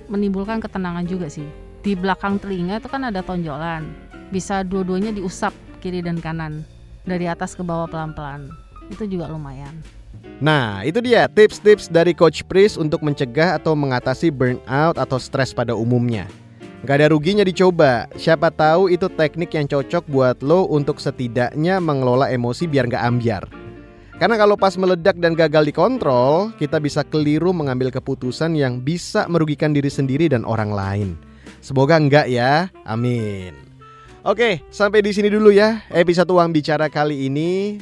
menimbulkan 0.08 0.60
ketenangan 0.60 1.04
juga 1.04 1.28
sih. 1.28 1.48
Di 1.80 1.96
belakang 1.96 2.36
telinga 2.36 2.80
itu 2.80 2.88
kan 2.92 3.08
ada 3.08 3.24
tonjolan 3.24 3.88
bisa 4.30 4.62
dua-duanya 4.62 5.16
diusap 5.16 5.52
kiri 5.80 6.04
dan 6.04 6.20
kanan 6.20 6.62
dari 7.08 7.24
atas 7.24 7.56
ke 7.56 7.64
bawah 7.64 7.88
pelan-pelan 7.88 8.52
itu 8.90 9.06
juga 9.06 9.30
lumayan 9.30 9.72
Nah, 10.40 10.80
itu 10.88 11.04
dia 11.04 11.28
tips-tips 11.28 11.92
dari 11.92 12.16
Coach 12.16 12.44
Pris 12.48 12.80
untuk 12.80 13.04
mencegah 13.04 13.60
atau 13.60 13.76
mengatasi 13.76 14.32
burnout 14.32 14.96
atau 14.96 15.20
stres 15.20 15.52
pada 15.52 15.76
umumnya. 15.76 16.24
Gak 16.88 16.96
ada 16.96 17.12
ruginya 17.12 17.44
dicoba, 17.44 18.08
siapa 18.16 18.48
tahu 18.48 18.88
itu 18.88 19.04
teknik 19.12 19.52
yang 19.52 19.68
cocok 19.68 20.00
buat 20.08 20.40
lo 20.40 20.64
untuk 20.64 20.96
setidaknya 20.96 21.76
mengelola 21.76 22.32
emosi 22.32 22.64
biar 22.64 22.88
gak 22.88 23.04
ambiar. 23.04 23.44
Karena 24.16 24.40
kalau 24.40 24.56
pas 24.56 24.76
meledak 24.80 25.16
dan 25.20 25.36
gagal 25.36 25.68
dikontrol, 25.68 26.52
kita 26.56 26.80
bisa 26.80 27.04
keliru 27.04 27.52
mengambil 27.52 27.92
keputusan 27.92 28.56
yang 28.56 28.80
bisa 28.80 29.28
merugikan 29.28 29.76
diri 29.76 29.92
sendiri 29.92 30.28
dan 30.28 30.44
orang 30.48 30.72
lain. 30.72 31.08
Semoga 31.60 32.00
enggak 32.00 32.32
ya, 32.32 32.72
amin. 32.88 33.52
Oke, 34.24 34.60
sampai 34.68 35.00
di 35.00 35.16
sini 35.16 35.32
dulu 35.32 35.48
ya 35.48 35.84
episode 35.92 36.28
Uang 36.32 36.52
Bicara 36.52 36.92
kali 36.92 37.28
ini. 37.28 37.80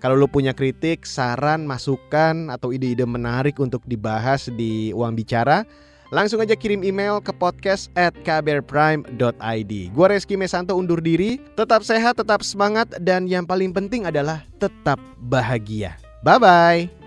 Kalau 0.00 0.16
lo 0.16 0.24
punya 0.24 0.56
kritik, 0.56 1.04
saran, 1.04 1.68
masukan, 1.68 2.48
atau 2.48 2.72
ide-ide 2.72 3.04
menarik 3.04 3.60
untuk 3.60 3.84
dibahas 3.84 4.48
di 4.48 4.96
Uang 4.96 5.12
Bicara, 5.12 5.68
langsung 6.08 6.40
aja 6.40 6.56
kirim 6.56 6.80
email 6.80 7.20
ke 7.20 7.36
podcast 7.36 7.92
at 8.00 8.16
kbrprime.id. 8.24 9.72
Gue 9.92 10.06
Reski 10.08 10.40
Mesanto 10.40 10.72
undur 10.72 11.04
diri, 11.04 11.36
tetap 11.52 11.84
sehat, 11.84 12.16
tetap 12.16 12.40
semangat, 12.40 12.88
dan 13.04 13.28
yang 13.28 13.44
paling 13.44 13.76
penting 13.76 14.08
adalah 14.08 14.40
tetap 14.56 14.96
bahagia. 15.20 16.00
Bye-bye. 16.24 16.99